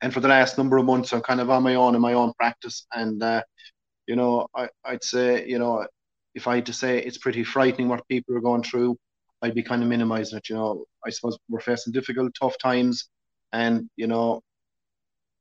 And 0.00 0.12
for 0.12 0.20
the 0.20 0.28
last 0.28 0.56
number 0.56 0.78
of 0.78 0.86
months, 0.86 1.12
I'm 1.12 1.20
kind 1.20 1.40
of 1.40 1.50
on 1.50 1.62
my 1.62 1.74
own 1.74 1.94
in 1.94 2.00
my 2.00 2.14
own 2.14 2.32
practice. 2.38 2.86
And, 2.92 3.22
uh, 3.22 3.42
you 4.06 4.16
know, 4.16 4.48
I, 4.54 4.68
I'd 4.84 5.04
say, 5.04 5.46
you 5.46 5.58
know, 5.58 5.86
if 6.34 6.48
I 6.48 6.56
had 6.56 6.66
to 6.66 6.72
say 6.72 6.98
it's 6.98 7.18
pretty 7.18 7.44
frightening 7.44 7.88
what 7.88 8.06
people 8.08 8.36
are 8.36 8.40
going 8.40 8.62
through, 8.62 8.96
I'd 9.42 9.54
be 9.54 9.62
kind 9.62 9.82
of 9.82 9.88
minimizing 9.88 10.38
it. 10.38 10.48
You 10.48 10.56
know, 10.56 10.84
I 11.04 11.10
suppose 11.10 11.38
we're 11.48 11.60
facing 11.60 11.92
difficult, 11.92 12.32
tough 12.38 12.56
times. 12.58 13.08
And, 13.52 13.88
you 13.96 14.06
know, 14.06 14.42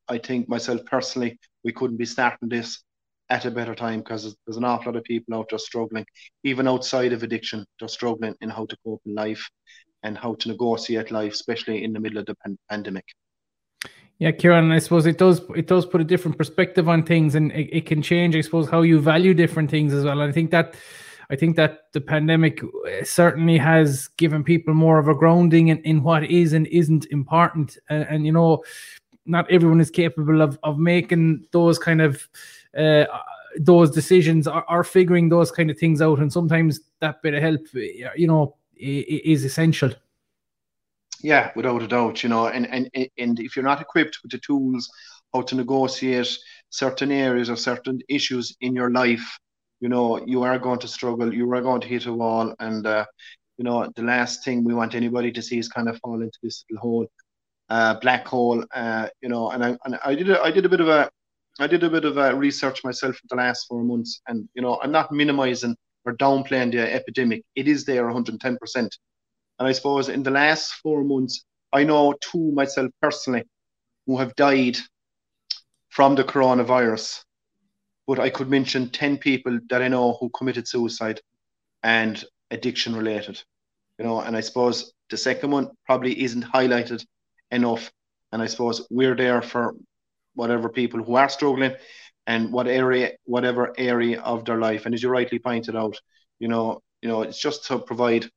I 0.08 0.18
think 0.18 0.50
myself 0.50 0.82
personally, 0.86 1.38
we 1.64 1.72
couldn't 1.72 1.98
be 1.98 2.06
starting 2.06 2.50
this 2.50 2.82
at 3.30 3.46
a 3.46 3.52
better 3.52 3.76
time 3.76 4.00
because 4.00 4.36
there's 4.46 4.58
an 4.58 4.64
awful 4.64 4.92
lot 4.92 4.98
of 4.98 5.04
people 5.04 5.36
out 5.36 5.48
there 5.50 5.60
struggling, 5.60 6.06
even 6.44 6.68
outside 6.68 7.14
of 7.14 7.22
addiction, 7.22 7.66
they're 7.80 7.88
struggling 7.88 8.36
in 8.42 8.50
how 8.50 8.66
to 8.66 8.76
cope 8.84 9.02
in 9.06 9.14
life 9.14 9.48
and 10.02 10.18
how 10.18 10.34
to 10.36 10.48
negotiate 10.48 11.12
life, 11.12 11.34
especially 11.34 11.84
in 11.84 11.94
the 11.94 12.00
middle 12.00 12.18
of 12.18 12.26
the 12.26 12.36
pan- 12.36 12.58
pandemic. 12.70 13.06
Yeah, 14.18 14.32
Kieran, 14.32 14.72
I 14.72 14.80
suppose 14.80 15.06
it 15.06 15.18
does 15.18 15.42
it 15.56 15.68
does 15.68 15.86
put 15.86 16.02
a 16.02 16.04
different 16.04 16.38
perspective 16.38 16.90
on 16.90 17.04
things, 17.04 17.36
and 17.36 17.52
it, 17.54 17.70
it 17.72 17.86
can 17.86 18.02
change, 18.02 18.36
I 18.36 18.42
suppose, 18.42 18.70
how 18.70 18.82
you 18.82 19.00
value 19.00 19.34
different 19.34 19.72
things 19.72 19.94
as 19.94 20.04
well. 20.04 20.20
And 20.20 20.30
I 20.30 20.34
think 20.34 20.52
that 20.52 20.76
I 21.32 21.36
think 21.36 21.56
that 21.58 21.92
the 21.94 22.02
pandemic 22.02 22.64
uh, 22.64 23.04
certainly 23.04 23.58
has 23.58 24.08
given 24.18 24.44
people 24.44 24.74
more 24.74 24.98
of 24.98 25.08
a 25.08 25.14
grounding 25.14 25.68
in, 25.68 25.78
in 25.84 26.04
what 26.04 26.24
is 26.24 26.54
and 26.54 26.66
isn't 26.68 27.06
important. 27.12 27.78
And, 27.90 28.04
and 28.10 28.26
you 28.26 28.32
know, 28.32 28.64
not 29.26 29.50
everyone 29.52 29.80
is 29.80 29.92
capable 29.92 30.42
of 30.42 30.58
of 30.64 30.80
making 30.80 31.46
those 31.52 31.78
kind 31.78 32.02
of 32.02 32.28
uh, 32.78 33.06
those 33.60 33.92
decisions 33.92 34.48
or, 34.48 34.70
or 34.70 34.84
figuring 34.84 35.30
those 35.30 35.52
kind 35.52 35.70
of 35.70 35.78
things 35.78 36.02
out. 36.02 36.20
And 36.20 36.34
sometimes 36.34 36.80
that 37.00 37.22
bit 37.22 37.34
of 37.36 37.42
help, 37.42 37.62
you 37.74 38.28
know, 38.28 38.56
is 38.76 39.46
essential. 39.46 39.92
Yeah, 41.22 41.52
without 41.56 41.84
a 41.84 41.88
doubt, 41.88 42.24
you 42.24 42.30
know, 42.30 42.48
and, 42.48 42.66
and 42.68 42.90
and 43.18 43.40
if 43.40 43.56
you're 43.56 43.66
not 43.66 43.82
equipped 43.82 44.20
with 44.24 44.32
the 44.32 44.38
tools 44.40 44.90
how 45.34 45.42
to 45.42 45.56
negotiate 45.56 46.38
certain 46.70 47.12
areas 47.12 47.50
or 47.50 47.56
certain 47.56 48.02
issues 48.08 48.56
in 48.62 48.74
your 48.74 48.90
life, 48.90 49.40
you 49.80 49.90
know, 49.90 50.24
you 50.26 50.44
are 50.44 50.60
going 50.60 50.80
to 50.80 50.88
struggle, 50.88 51.34
you 51.34 51.52
are 51.54 51.62
going 51.62 51.82
to 51.82 51.88
hit 51.88 52.06
a 52.06 52.14
wall, 52.14 52.54
and 52.60 52.86
uh, 52.86 53.06
you 53.58 53.64
know, 53.64 53.90
the 53.96 54.04
last 54.04 54.44
thing 54.44 54.64
we 54.64 54.74
want 54.74 54.96
anybody 54.96 55.32
to 55.32 55.42
see 55.42 55.60
is 55.60 55.70
kind 55.70 55.90
of 55.90 56.00
fall 56.00 56.22
into 56.22 56.38
this 56.44 56.66
little 56.70 56.82
hole, 56.82 57.08
uh, 57.70 58.00
black 58.00 58.28
hole, 58.28 58.64
uh, 58.74 59.08
you 59.22 59.30
know. 59.30 59.52
And 59.52 59.64
I 59.64 59.78
and 59.86 60.00
I 60.04 60.16
did 60.16 60.30
a, 60.30 60.42
I 60.42 60.52
did 60.52 60.66
a 60.66 60.70
bit 60.70 60.82
of 60.82 60.90
a 60.90 61.10
I 61.60 61.68
did 61.68 61.84
a 61.84 61.90
bit 61.90 62.06
of 62.06 62.18
a 62.18 62.36
research 62.36 62.84
myself 62.84 63.16
for 63.16 63.28
the 63.30 63.36
last 63.36 63.68
four 63.68 63.84
months, 63.84 64.22
and 64.28 64.48
you 64.54 64.62
know, 64.62 64.80
I'm 64.82 64.92
not 64.92 65.12
minimizing 65.12 65.76
or 66.06 66.16
downplaying 66.16 66.72
the 66.72 66.94
epidemic. 66.94 67.44
It 67.56 67.68
is 67.68 67.86
there 67.86 68.06
110 68.06 68.58
percent 68.58 68.96
and 69.60 69.68
I 69.68 69.74
suppose 69.74 70.10
in 70.10 70.24
the 70.24 70.32
last 70.32 70.74
four 70.76 71.04
months, 71.04 71.44
I 71.74 71.84
know 71.84 72.14
two 72.22 72.52
myself 72.54 72.92
personally 73.02 73.44
who 74.08 74.18
have 74.18 74.34
died 74.36 74.78
from 75.90 76.16
the 76.16 76.24
coronavirus. 76.24 77.22
But 78.10 78.20
I 78.20 78.32
could 78.32 78.50
mention 78.50 78.90
10 78.90 79.20
people 79.20 79.60
that 79.70 79.84
I 79.84 79.88
know 79.88 80.18
who 80.20 80.30
committed 80.30 80.68
suicide 80.68 81.22
and 81.84 82.26
addiction 82.50 82.96
related. 82.96 83.40
You 84.00 84.06
know, 84.06 84.20
and 84.20 84.36
I 84.36 84.40
suppose 84.40 84.94
the 85.12 85.18
second 85.18 85.52
one 85.52 85.70
probably 85.86 86.20
isn't 86.24 86.44
highlighted 86.44 87.06
enough. 87.52 87.92
And 88.32 88.42
I 88.42 88.48
suppose 88.48 88.88
we're 88.90 89.16
there 89.16 89.44
for 89.44 89.76
whatever 90.34 90.70
people 90.70 91.04
who 91.04 91.18
are 91.18 91.30
struggling 91.30 91.76
and 92.26 92.52
what 92.52 92.68
area, 92.68 93.12
whatever 93.26 93.76
area 93.78 94.20
of 94.22 94.44
their 94.44 94.58
life. 94.58 94.88
And 94.88 94.96
as 94.96 95.04
you 95.04 95.10
rightly 95.10 95.38
pointed 95.38 95.76
out, 95.76 95.96
you 96.40 96.48
know, 96.48 96.82
you 97.04 97.10
know, 97.10 97.22
it's 97.22 97.40
just 97.40 97.68
to 97.68 97.78
provide 97.78 98.28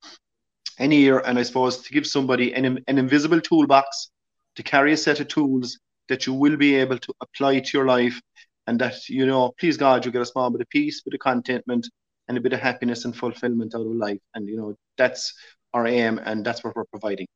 any 0.78 0.96
year, 0.96 1.20
and 1.20 1.38
I 1.38 1.44
suppose 1.44 1.78
to 1.78 1.94
give 1.94 2.06
somebody 2.06 2.52
an, 2.52 2.78
an 2.86 2.98
invisible 2.98 3.40
toolbox 3.40 4.10
to 4.56 4.62
carry 4.62 4.92
a 4.92 4.98
set 4.98 5.20
of 5.20 5.28
tools 5.28 5.78
that 6.10 6.26
you 6.26 6.34
will 6.34 6.58
be 6.58 6.74
able 6.74 6.98
to 6.98 7.14
apply 7.22 7.60
to 7.60 7.78
your 7.78 7.86
life, 7.86 8.20
and 8.66 8.80
that 8.80 9.08
you 9.08 9.26
know, 9.26 9.52
please 9.58 9.76
God, 9.76 10.04
you 10.04 10.12
get 10.12 10.22
a 10.22 10.26
small 10.26 10.50
bit 10.50 10.60
of 10.60 10.68
peace, 10.70 11.02
bit 11.02 11.14
of 11.14 11.20
contentment, 11.20 11.88
and 12.28 12.38
a 12.38 12.40
bit 12.40 12.52
of 12.52 12.60
happiness 12.60 13.04
and 13.04 13.16
fulfillment 13.16 13.74
out 13.74 13.82
of 13.82 13.86
life, 13.92 14.20
and 14.34 14.48
you 14.48 14.56
know 14.56 14.74
that's 14.98 15.34
our 15.74 15.86
aim, 15.86 16.20
and 16.24 16.44
that's 16.44 16.62
what 16.64 16.76
we're 16.76 16.84
providing. 16.86 17.26